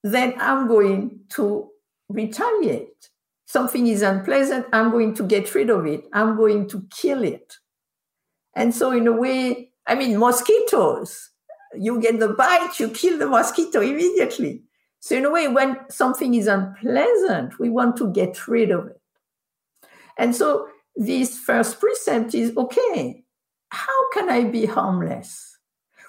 [0.04, 1.70] then I'm going to
[2.10, 3.10] retaliate.
[3.46, 6.06] Something is unpleasant, I'm going to get rid of it.
[6.12, 7.56] I'm going to kill it.
[8.56, 11.30] And so, in a way, I mean, mosquitoes,
[11.78, 14.64] you get the bite, you kill the mosquito immediately.
[15.00, 19.00] So, in a way, when something is unpleasant, we want to get rid of it.
[20.18, 23.24] And so, this first precept is okay,
[23.70, 25.58] how can I be harmless?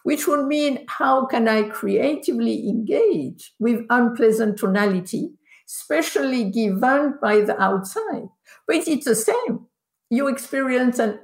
[0.04, 5.32] Which would mean, how can I creatively engage with unpleasant tonality,
[5.68, 8.28] especially given by the outside?
[8.68, 9.66] But it's the same.
[10.08, 11.18] You experience a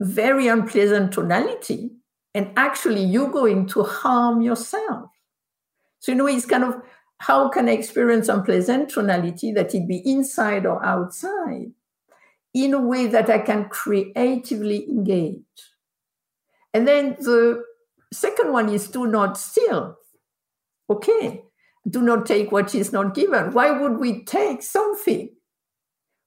[0.00, 1.90] very unpleasant tonality,
[2.34, 5.10] and actually you're going to harm yourself.
[6.00, 6.80] So, in a way, it's kind of
[7.18, 11.72] how can I experience unpleasant tonality, that it be inside or outside,
[12.52, 15.42] in a way that I can creatively engage?
[16.74, 17.62] And then the
[18.12, 19.96] second one is do not steal.
[20.90, 21.44] Okay,
[21.88, 23.52] do not take what is not given.
[23.52, 25.30] Why would we take something?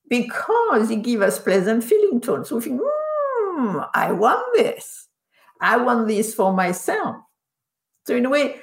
[0.07, 2.49] Because it gives us pleasant feeling tones.
[2.49, 5.07] So we think, hmm, I want this.
[5.61, 7.17] I want this for myself.
[8.05, 8.61] So in a way,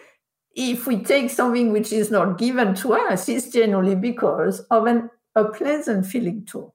[0.55, 5.11] if we take something which is not given to us, it's generally because of an,
[5.34, 6.70] a pleasant feeling tone.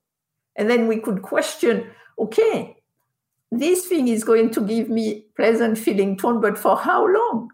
[0.55, 2.77] And then we could question, okay,
[3.51, 7.49] this thing is going to give me pleasant feeling tone, but for how long?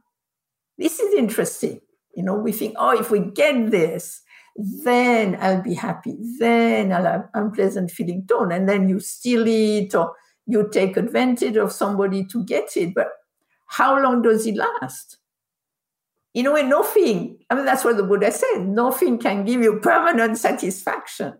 [0.78, 1.82] This is interesting.
[2.16, 4.22] You know, we think, oh, if we get this,
[4.56, 6.16] then I'll be happy.
[6.40, 8.52] Then I'll have unpleasant feeling tone.
[8.52, 10.16] And then you steal it or
[10.46, 12.94] you take advantage of somebody to get it.
[12.94, 13.10] But
[13.68, 15.18] how long does it last?
[16.34, 17.38] In a way, nothing.
[17.50, 21.34] I mean, that's what the Buddha said nothing can give you permanent satisfaction.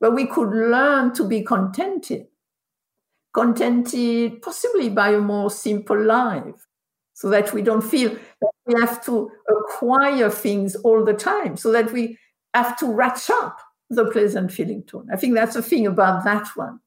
[0.00, 2.26] But we could learn to be contented
[3.36, 6.66] contented possibly by a more simple life
[7.12, 8.08] so that we don't feel
[8.40, 12.18] that we have to acquire things all the time so that we
[12.54, 13.58] have to ratchet up
[13.90, 16.80] the pleasant feeling tone i think that's the thing about that one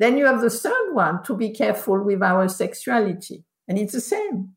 [0.00, 3.44] then you have the third one to be careful with our sexuality.
[3.68, 4.54] And it's the same.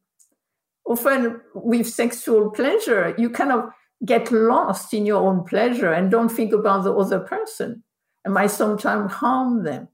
[0.86, 3.70] Often with sexual pleasure you kind of
[4.06, 7.84] get lost in your own pleasure and don't think about the other person.
[8.24, 9.90] And might sometimes harm them.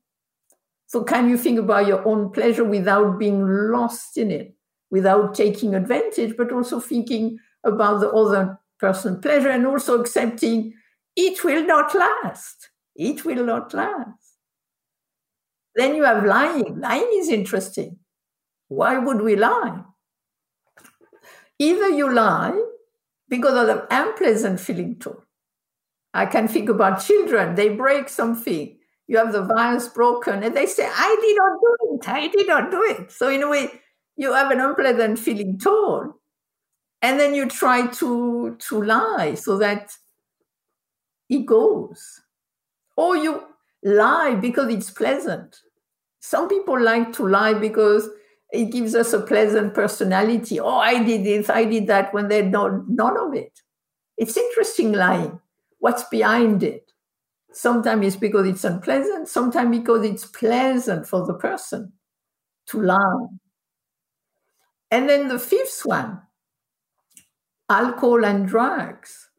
[0.85, 4.53] So, can you think about your own pleasure without being lost in it,
[4.91, 10.73] without taking advantage, but also thinking about the other person's pleasure and also accepting
[11.15, 12.69] it will not last.
[12.95, 14.28] It will not last.
[15.79, 16.81] Then you have lying.
[16.81, 17.99] Lying is interesting.
[18.67, 19.81] Why would we lie?
[21.57, 22.61] Either you lie
[23.29, 25.23] because of the unpleasant feeling too.
[26.13, 28.75] I can think about children, they break something
[29.07, 32.47] you have the vials broken, and they say, I did not do it, I did
[32.47, 33.11] not do it.
[33.11, 33.81] So, in a way,
[34.17, 36.13] you have an unpleasant feeling tone.
[37.01, 39.93] And then you try to, to lie so that
[41.29, 42.21] it goes.
[42.97, 43.43] Or you
[43.81, 45.57] lie because it's pleasant.
[46.19, 48.09] Some people like to lie because
[48.51, 50.59] it gives us a pleasant personality.
[50.59, 53.61] Oh, I did this, I did that, when they know none of it.
[54.17, 55.39] It's interesting lying.
[55.79, 56.91] What's behind it?
[57.51, 61.93] Sometimes it's because it's unpleasant, sometimes because it's pleasant for the person
[62.67, 63.27] to lie.
[64.91, 66.21] And then the fifth one
[67.69, 69.29] alcohol and drugs.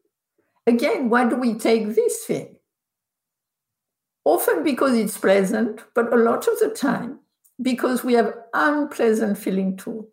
[0.65, 2.55] Again, why do we take this thing?
[4.23, 7.19] Often because it's pleasant, but a lot of the time
[7.61, 10.07] because we have unpleasant feeling too.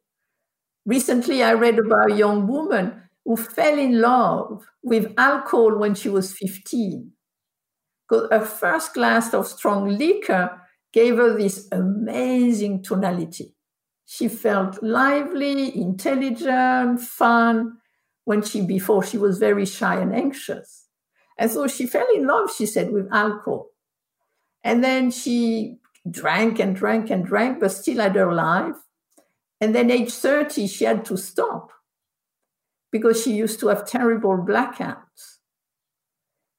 [0.87, 6.09] Recently, I read about a young woman who fell in love with alcohol when she
[6.09, 7.13] was 15
[8.09, 10.61] because a first glass of strong liquor
[10.93, 13.55] gave her this amazing tonality.
[14.07, 17.79] She felt lively, intelligent, fun,
[18.25, 20.87] when she before she was very shy and anxious.
[21.39, 23.68] And so she fell in love, she said, with alcohol.
[24.65, 25.79] And then she
[26.11, 28.77] drank and drank and drank, but still had her life.
[29.61, 31.73] And then, age 30, she had to stop
[32.93, 35.39] because she used to have terrible blackouts.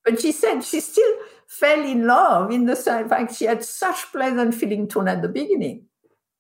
[0.04, 1.14] But she said she still
[1.48, 5.86] fell in love in the fact she had such pleasant feeling tone at the beginning.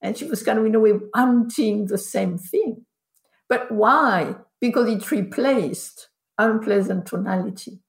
[0.01, 2.85] And she was kind of, in a way, wanting the same thing.
[3.47, 4.35] But why?
[4.61, 7.79] Because it replaced unpleasant tonality.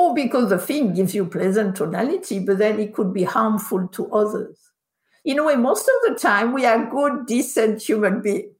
[0.00, 4.10] Or because the thing gives you pleasant tonality, but then it could be harmful to
[4.10, 4.58] others.
[5.26, 8.54] In a way, most of the time, we are good, decent human beings.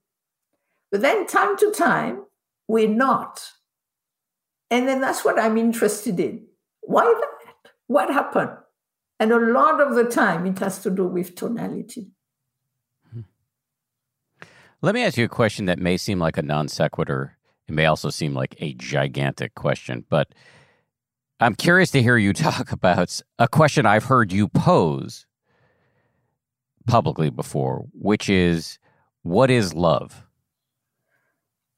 [0.92, 2.24] But then, time to time,
[2.68, 3.40] we're not.
[4.70, 6.46] And then that's what I'm interested in.
[6.82, 7.70] Why that?
[7.86, 8.58] What happened?
[9.18, 12.10] And a lot of the time, it has to do with tonality.
[13.10, 13.22] Hmm.
[14.82, 17.38] Let me ask you a question that may seem like a non sequitur.
[17.66, 20.34] It may also seem like a gigantic question, but
[21.40, 25.26] I'm curious to hear you talk about a question I've heard you pose
[26.86, 28.78] publicly before, which is
[29.22, 30.26] what is love?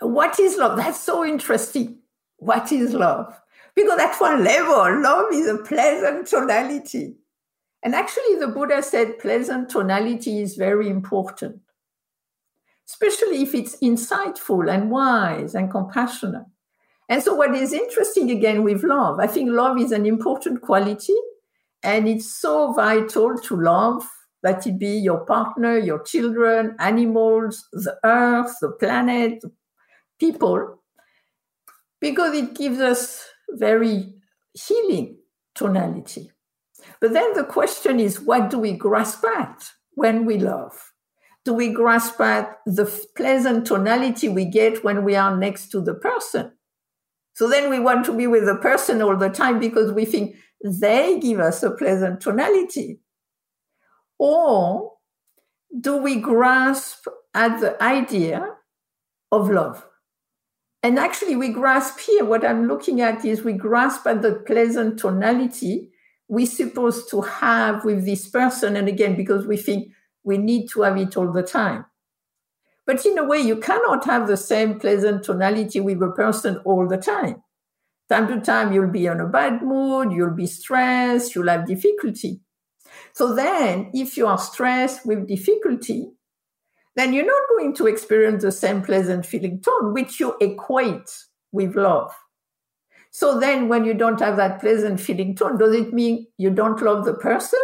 [0.00, 0.76] What is love?
[0.76, 1.98] That's so interesting.
[2.38, 3.40] What is love?
[3.74, 7.14] Because at one level, love is a pleasant tonality.
[7.82, 11.60] And actually, the Buddha said pleasant tonality is very important
[12.92, 16.44] especially if it's insightful and wise and compassionate.
[17.12, 21.14] And so, what is interesting again with love, I think love is an important quality,
[21.82, 24.08] and it's so vital to love
[24.42, 29.44] that it be your partner, your children, animals, the earth, the planet,
[30.18, 30.82] people,
[32.00, 34.14] because it gives us very
[34.54, 35.18] healing
[35.54, 36.32] tonality.
[36.98, 40.72] But then the question is what do we grasp at when we love?
[41.44, 42.86] do we grasp at the
[43.16, 46.52] pleasant tonality we get when we are next to the person?
[47.34, 50.36] So then we want to be with the person all the time because we think
[50.64, 53.00] they give us a pleasant tonality.
[54.18, 54.92] Or
[55.80, 58.46] do we grasp at the idea
[59.30, 59.84] of love?
[60.82, 64.98] And actually, we grasp here, what I'm looking at is we grasp at the pleasant
[64.98, 65.92] tonality
[66.32, 68.74] we're supposed to have with this person.
[68.76, 69.92] And again, because we think
[70.24, 71.84] we need to have it all the time.
[72.86, 76.88] But in a way, you cannot have the same pleasant tonality with a person all
[76.88, 77.42] the time.
[78.08, 82.40] Time to time, you'll be in a bad mood, you'll be stressed, you'll have difficulty.
[83.14, 86.10] So then, if you are stressed with difficulty,
[86.96, 91.10] then you're not going to experience the same pleasant feeling tone, which you equate
[91.52, 92.12] with love.
[93.10, 96.82] So then, when you don't have that pleasant feeling tone, does it mean you don't
[96.82, 97.60] love the person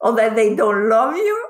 [0.00, 1.48] or that they don't love you?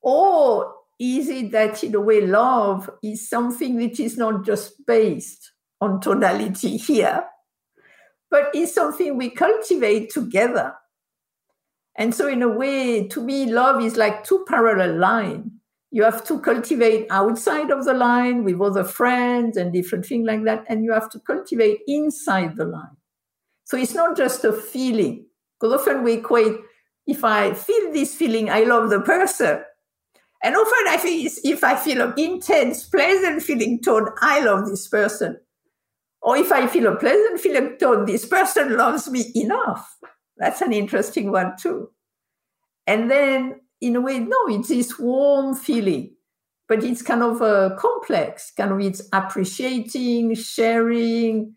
[0.00, 5.52] Or is it that, in a way, love is something which is not just based
[5.80, 7.24] on tonality here,
[8.30, 10.74] but is something we cultivate together?
[11.96, 15.50] And so, in a way, to me, love is like two parallel lines.
[15.90, 20.44] You have to cultivate outside of the line with other friends and different things like
[20.44, 20.64] that.
[20.68, 22.96] And you have to cultivate inside the line.
[23.64, 25.26] So it's not just a feeling.
[25.58, 26.56] Because often we equate
[27.06, 29.62] if I feel this feeling, I love the person.
[30.42, 34.86] And often I feel if I feel an intense, pleasant feeling tone, I love this
[34.86, 35.38] person.
[36.22, 39.96] Or if I feel a pleasant feeling tone, this person loves me enough.
[40.36, 41.90] That's an interesting one too.
[42.86, 46.14] And then in a way, no, it's this warm feeling,
[46.68, 51.54] but it's kind of a complex, kind of it's appreciating, sharing,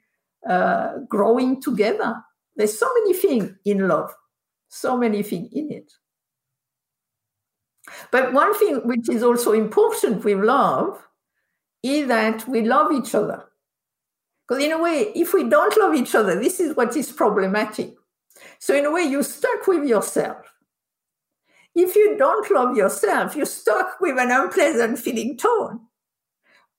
[0.48, 2.16] uh, growing together.
[2.56, 4.12] There's so many things in love,
[4.70, 5.92] so many things in it.
[8.12, 11.02] But one thing which is also important with love
[11.84, 13.46] is that we love each other.
[14.48, 17.96] Because in a way, if we don't love each other, this is what is problematic.
[18.60, 20.38] So in a way, you're stuck with yourself.
[21.74, 25.80] If you don't love yourself, you're stuck with an unpleasant feeling tone.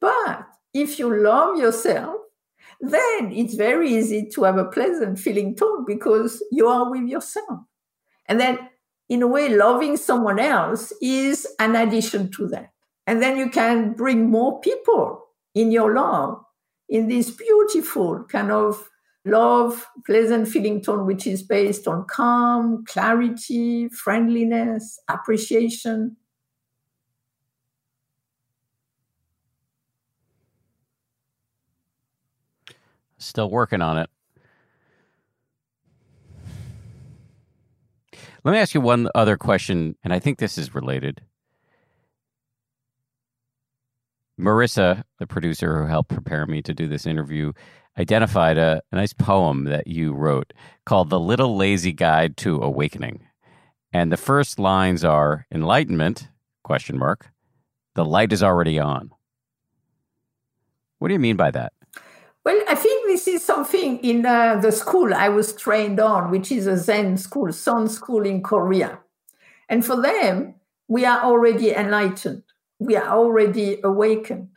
[0.01, 2.17] But if you love yourself,
[2.81, 7.61] then it's very easy to have a pleasant feeling tone because you are with yourself.
[8.27, 8.59] And then
[9.13, 12.71] in a way, loving someone else is an addition to that.
[13.07, 16.43] And then you can bring more people in your love
[16.89, 18.89] in this beautiful kind of
[19.27, 26.17] love, pleasant feeling tone, which is based on calm, clarity, friendliness, appreciation.
[33.19, 34.09] Still working on it.
[38.45, 41.23] Let me ask you one other question, and I think this is related.
[44.39, 47.53] Marissa, the producer who helped prepare me to do this interview,
[47.97, 50.53] identified a, a nice poem that you wrote
[50.85, 53.27] called The Little Lazy Guide to Awakening.
[53.93, 56.29] And the first lines are enlightenment
[56.65, 57.31] question mark.
[57.95, 59.11] The light is already on.
[60.99, 61.73] What do you mean by that?
[62.45, 66.51] Well, I think this is something in uh, the school I was trained on, which
[66.51, 68.99] is a Zen school, Son school in Korea.
[69.69, 70.57] And for them,
[70.89, 72.43] we are already enlightened.
[72.81, 74.49] We are already awakened.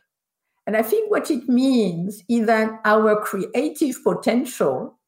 [0.66, 4.98] And I think what it means is that our creative potential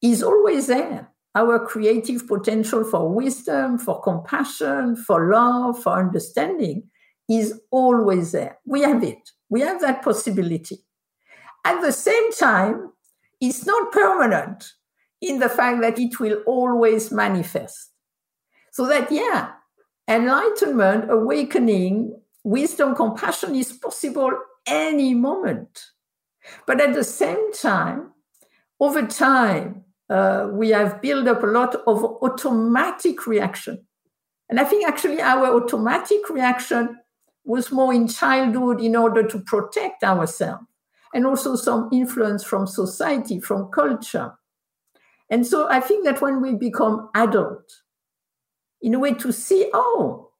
[0.00, 1.08] is always there.
[1.34, 6.84] Our creative potential for wisdom, for compassion, for love, for understanding
[7.28, 8.58] is always there.
[8.64, 9.32] We have it.
[9.50, 10.78] We have that possibility.
[11.66, 12.92] At the same time,
[13.40, 14.72] it's not permanent
[15.20, 17.90] in the fact that it will always manifest.
[18.70, 19.50] So that, yeah,
[20.06, 24.30] enlightenment, awakening, wisdom, compassion is possible
[24.64, 25.86] any moment.
[26.68, 28.12] But at the same time,
[28.78, 33.84] over time, uh, we have built up a lot of automatic reaction.
[34.48, 36.96] And I think actually our automatic reaction
[37.44, 40.62] was more in childhood in order to protect ourselves
[41.16, 44.34] and also some influence from society, from culture.
[45.30, 47.72] And so I think that when we become adult,
[48.82, 50.30] in a way to see, oh,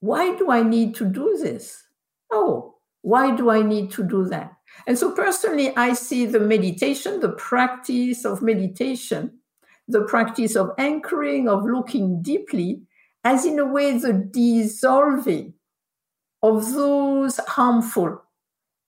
[0.00, 1.84] why do I need to do this?
[2.32, 4.54] Oh, why do I need to do that?
[4.88, 9.38] And so personally, I see the meditation, the practice of meditation,
[9.86, 12.82] the practice of anchoring, of looking deeply,
[13.22, 15.54] as in a way the dissolving
[16.42, 18.24] of those harmful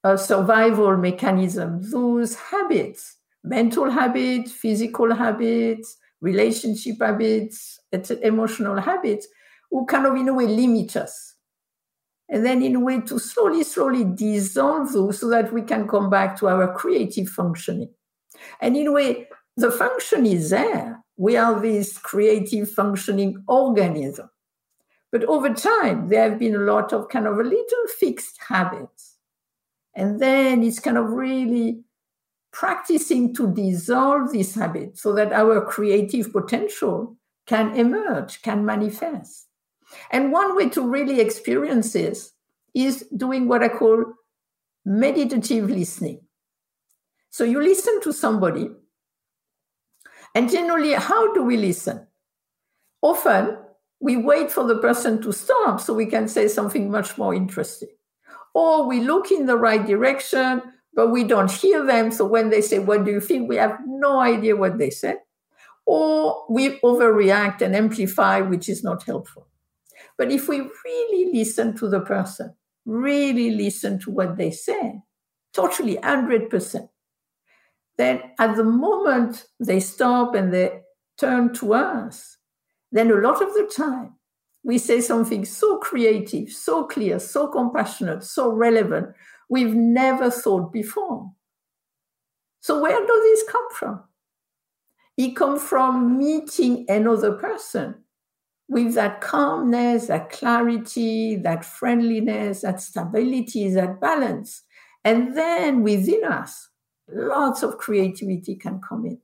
[0.05, 7.81] uh, survival mechanisms, those habits, mental habits, physical habits, relationship habits,
[8.23, 9.27] emotional habits,
[9.71, 11.35] who kind of in a way limit us.
[12.29, 16.09] And then in a way to slowly, slowly dissolve those so that we can come
[16.11, 17.91] back to our creative functioning.
[18.61, 21.03] And in a way, the function is there.
[21.17, 24.31] We are this creative functioning organism.
[25.13, 29.10] But over time, there have been a lot of kind of a little fixed habits.
[29.95, 31.83] And then it's kind of really
[32.53, 39.47] practicing to dissolve this habit so that our creative potential can emerge, can manifest.
[40.11, 42.33] And one way to really experience this
[42.75, 44.05] is doing what I call
[44.85, 46.21] meditative listening.
[47.31, 48.71] So you listen to somebody,
[50.35, 52.07] and generally, how do we listen?
[53.03, 53.59] Often,
[54.01, 57.89] we wait for the person to stop so we can say something much more interesting.
[58.55, 60.63] Or we look in the right direction,
[60.95, 62.11] but we don't hear them.
[62.11, 63.49] So when they say, What do you think?
[63.49, 65.19] we have no idea what they said.
[65.87, 69.49] Or we overreact and amplify, which is not helpful.
[70.17, 72.55] But if we really listen to the person,
[72.85, 75.01] really listen to what they say,
[75.53, 76.89] totally 100%,
[77.97, 80.83] then at the moment they stop and they
[81.19, 82.39] turn to us,
[82.93, 84.15] then a lot of the time
[84.63, 89.09] we say something so creative, so clear, so compassionate, so relevant,
[89.49, 91.31] we've never thought before.
[92.61, 94.05] So, where does this come from?
[95.17, 97.95] It comes from meeting another person
[98.69, 104.63] with that calmness, that clarity, that friendliness, that stability, that balance.
[105.05, 106.69] And then within us,
[107.09, 109.19] lots of creativity can come in.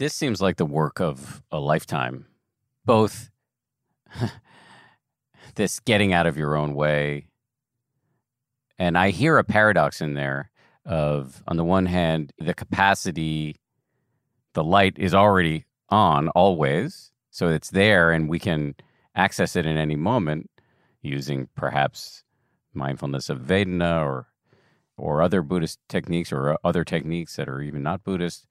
[0.00, 2.24] This seems like the work of a lifetime.
[2.86, 3.28] Both
[5.56, 7.26] this getting out of your own way.
[8.78, 10.50] And I hear a paradox in there
[10.86, 13.56] of, on the one hand, the capacity,
[14.54, 17.12] the light is already on always.
[17.30, 18.76] So it's there and we can
[19.14, 20.50] access it in any moment
[21.02, 22.24] using perhaps
[22.72, 24.28] mindfulness of Vedana or
[24.96, 28.46] or other Buddhist techniques or other techniques that are even not Buddhist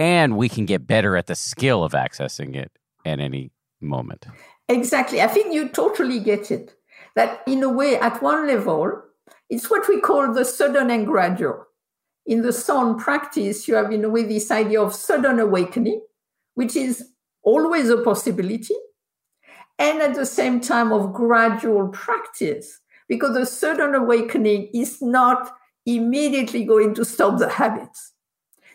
[0.00, 2.72] and we can get better at the skill of accessing it
[3.04, 3.52] at any
[3.82, 4.26] moment.
[4.66, 5.20] Exactly.
[5.20, 6.74] I think you totally get it.
[7.16, 9.02] That in a way, at one level,
[9.50, 11.66] it's what we call the sudden and gradual.
[12.24, 16.00] In the Son practice, you have in a way this idea of sudden awakening,
[16.54, 17.04] which is
[17.42, 18.76] always a possibility,
[19.78, 25.52] and at the same time of gradual practice, because the sudden awakening is not
[25.84, 28.12] immediately going to stop the habits.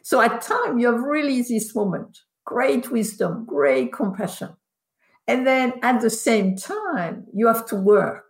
[0.05, 4.55] So at time, you have really this moment, great wisdom, great compassion.
[5.27, 8.25] And then at the same time, you have to work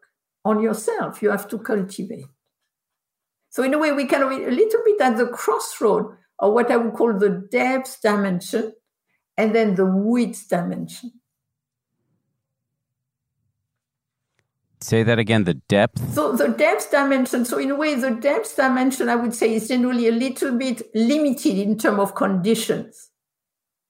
[0.46, 1.22] on yourself.
[1.22, 2.28] You have to cultivate.
[3.50, 6.72] So in a way, we kind of a little bit at the crossroad of what
[6.72, 8.72] I would call the depth dimension
[9.36, 11.12] and then the width dimension.
[14.82, 16.14] Say that again, the depth?
[16.14, 19.68] So the depth dimension, so in a way, the depth dimension, I would say, is
[19.68, 23.10] generally a little bit limited in terms of conditions.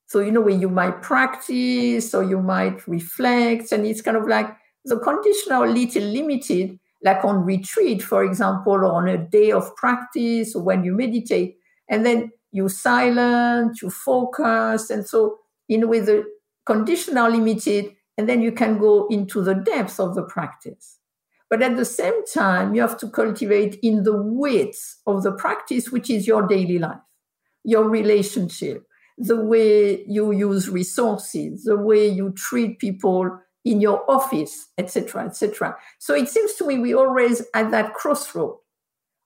[0.08, 4.28] So, you know, where you might practice or you might reflect, and it's kind of
[4.28, 4.56] like
[4.86, 9.52] the conditions are a little limited, like on retreat, for example, or on a day
[9.52, 11.58] of practice, or when you meditate,
[11.90, 14.90] and then you silent, you focus.
[14.92, 16.26] And so, in a way, the
[16.66, 21.00] conditions are limited, and then you can go into the depth of the practice.
[21.50, 25.92] But at the same time, you have to cultivate in the width of the practice,
[25.92, 27.00] which is your daily life,
[27.64, 28.86] your relationship,
[29.18, 35.76] the way you use resources, the way you treat people in your office, etc., etc.
[36.00, 38.58] So it seems to me we always at that crossroad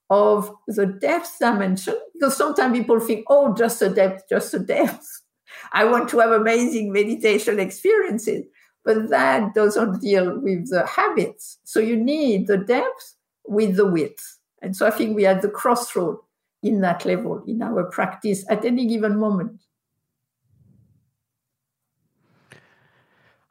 [0.10, 5.22] of the depth dimension, because sometimes people think, oh, just a depth, just a depth.
[5.74, 8.46] I want to have amazing meditation experiences
[8.90, 11.60] but that doesn't deal with the habits.
[11.64, 13.14] So you need the depth
[13.46, 14.40] with the width.
[14.64, 16.18] And so I think we are at the crossroad
[16.64, 19.62] in that level in our practice at any given moment.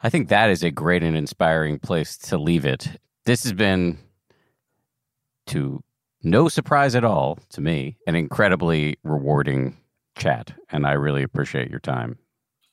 [0.02, 2.89] I think that is a great and inspiring place to leave it.
[3.24, 3.97] This has been,
[5.47, 5.85] to
[6.24, 9.77] no surprise at all to me, an incredibly rewarding
[10.16, 10.52] chat.
[10.70, 12.19] And I really appreciate your time.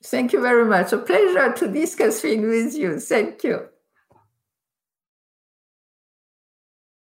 [0.06, 0.92] Thank you very much.
[0.92, 3.00] A pleasure to discuss things with you.
[3.00, 3.68] Thank you.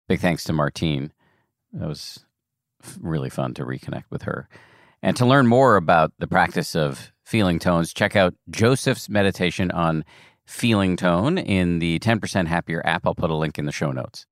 [0.08, 1.12] Big thanks to Martine.
[1.74, 2.24] That was
[3.00, 4.48] really fun to reconnect with her.
[5.02, 10.06] And to learn more about the practice of feeling tones, check out Joseph's meditation on
[10.46, 13.06] feeling tone in the 10% Happier app.
[13.06, 14.26] I'll put a link in the show notes.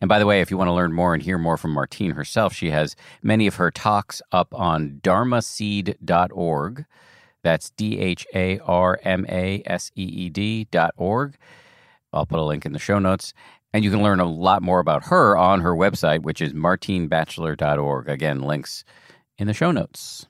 [0.00, 2.12] And by the way, if you want to learn more and hear more from Martine
[2.12, 6.84] herself, she has many of her talks up on dharmaseed.org.
[7.42, 11.36] That's D H A R M A S E E D dot org.
[12.12, 13.34] I'll put a link in the show notes.
[13.72, 18.08] And you can learn a lot more about her on her website, which is martinebatchelor.org.
[18.08, 18.82] Again, links
[19.36, 20.26] in the show notes.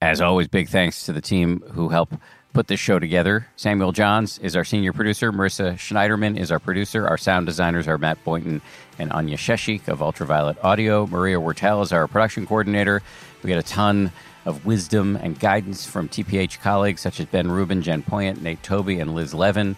[0.00, 2.14] As always, big thanks to the team who help
[2.52, 3.46] put this show together.
[3.56, 5.32] Samuel Johns is our senior producer.
[5.32, 7.06] Marissa Schneiderman is our producer.
[7.06, 8.60] Our sound designers are Matt Boynton
[8.98, 11.06] and Anya Sheshik of Ultraviolet Audio.
[11.06, 13.02] Maria Wertel is our production coordinator.
[13.42, 14.12] We get a ton
[14.44, 18.98] of wisdom and guidance from TPH colleagues such as Ben Rubin, Jen Poyant, Nate Toby,
[18.98, 19.76] and Liz Levin.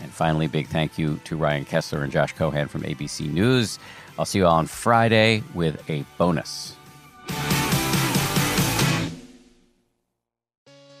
[0.00, 3.78] And finally, big thank you to Ryan Kessler and Josh Cohan from ABC News.
[4.18, 6.76] I'll see you all on Friday with a bonus.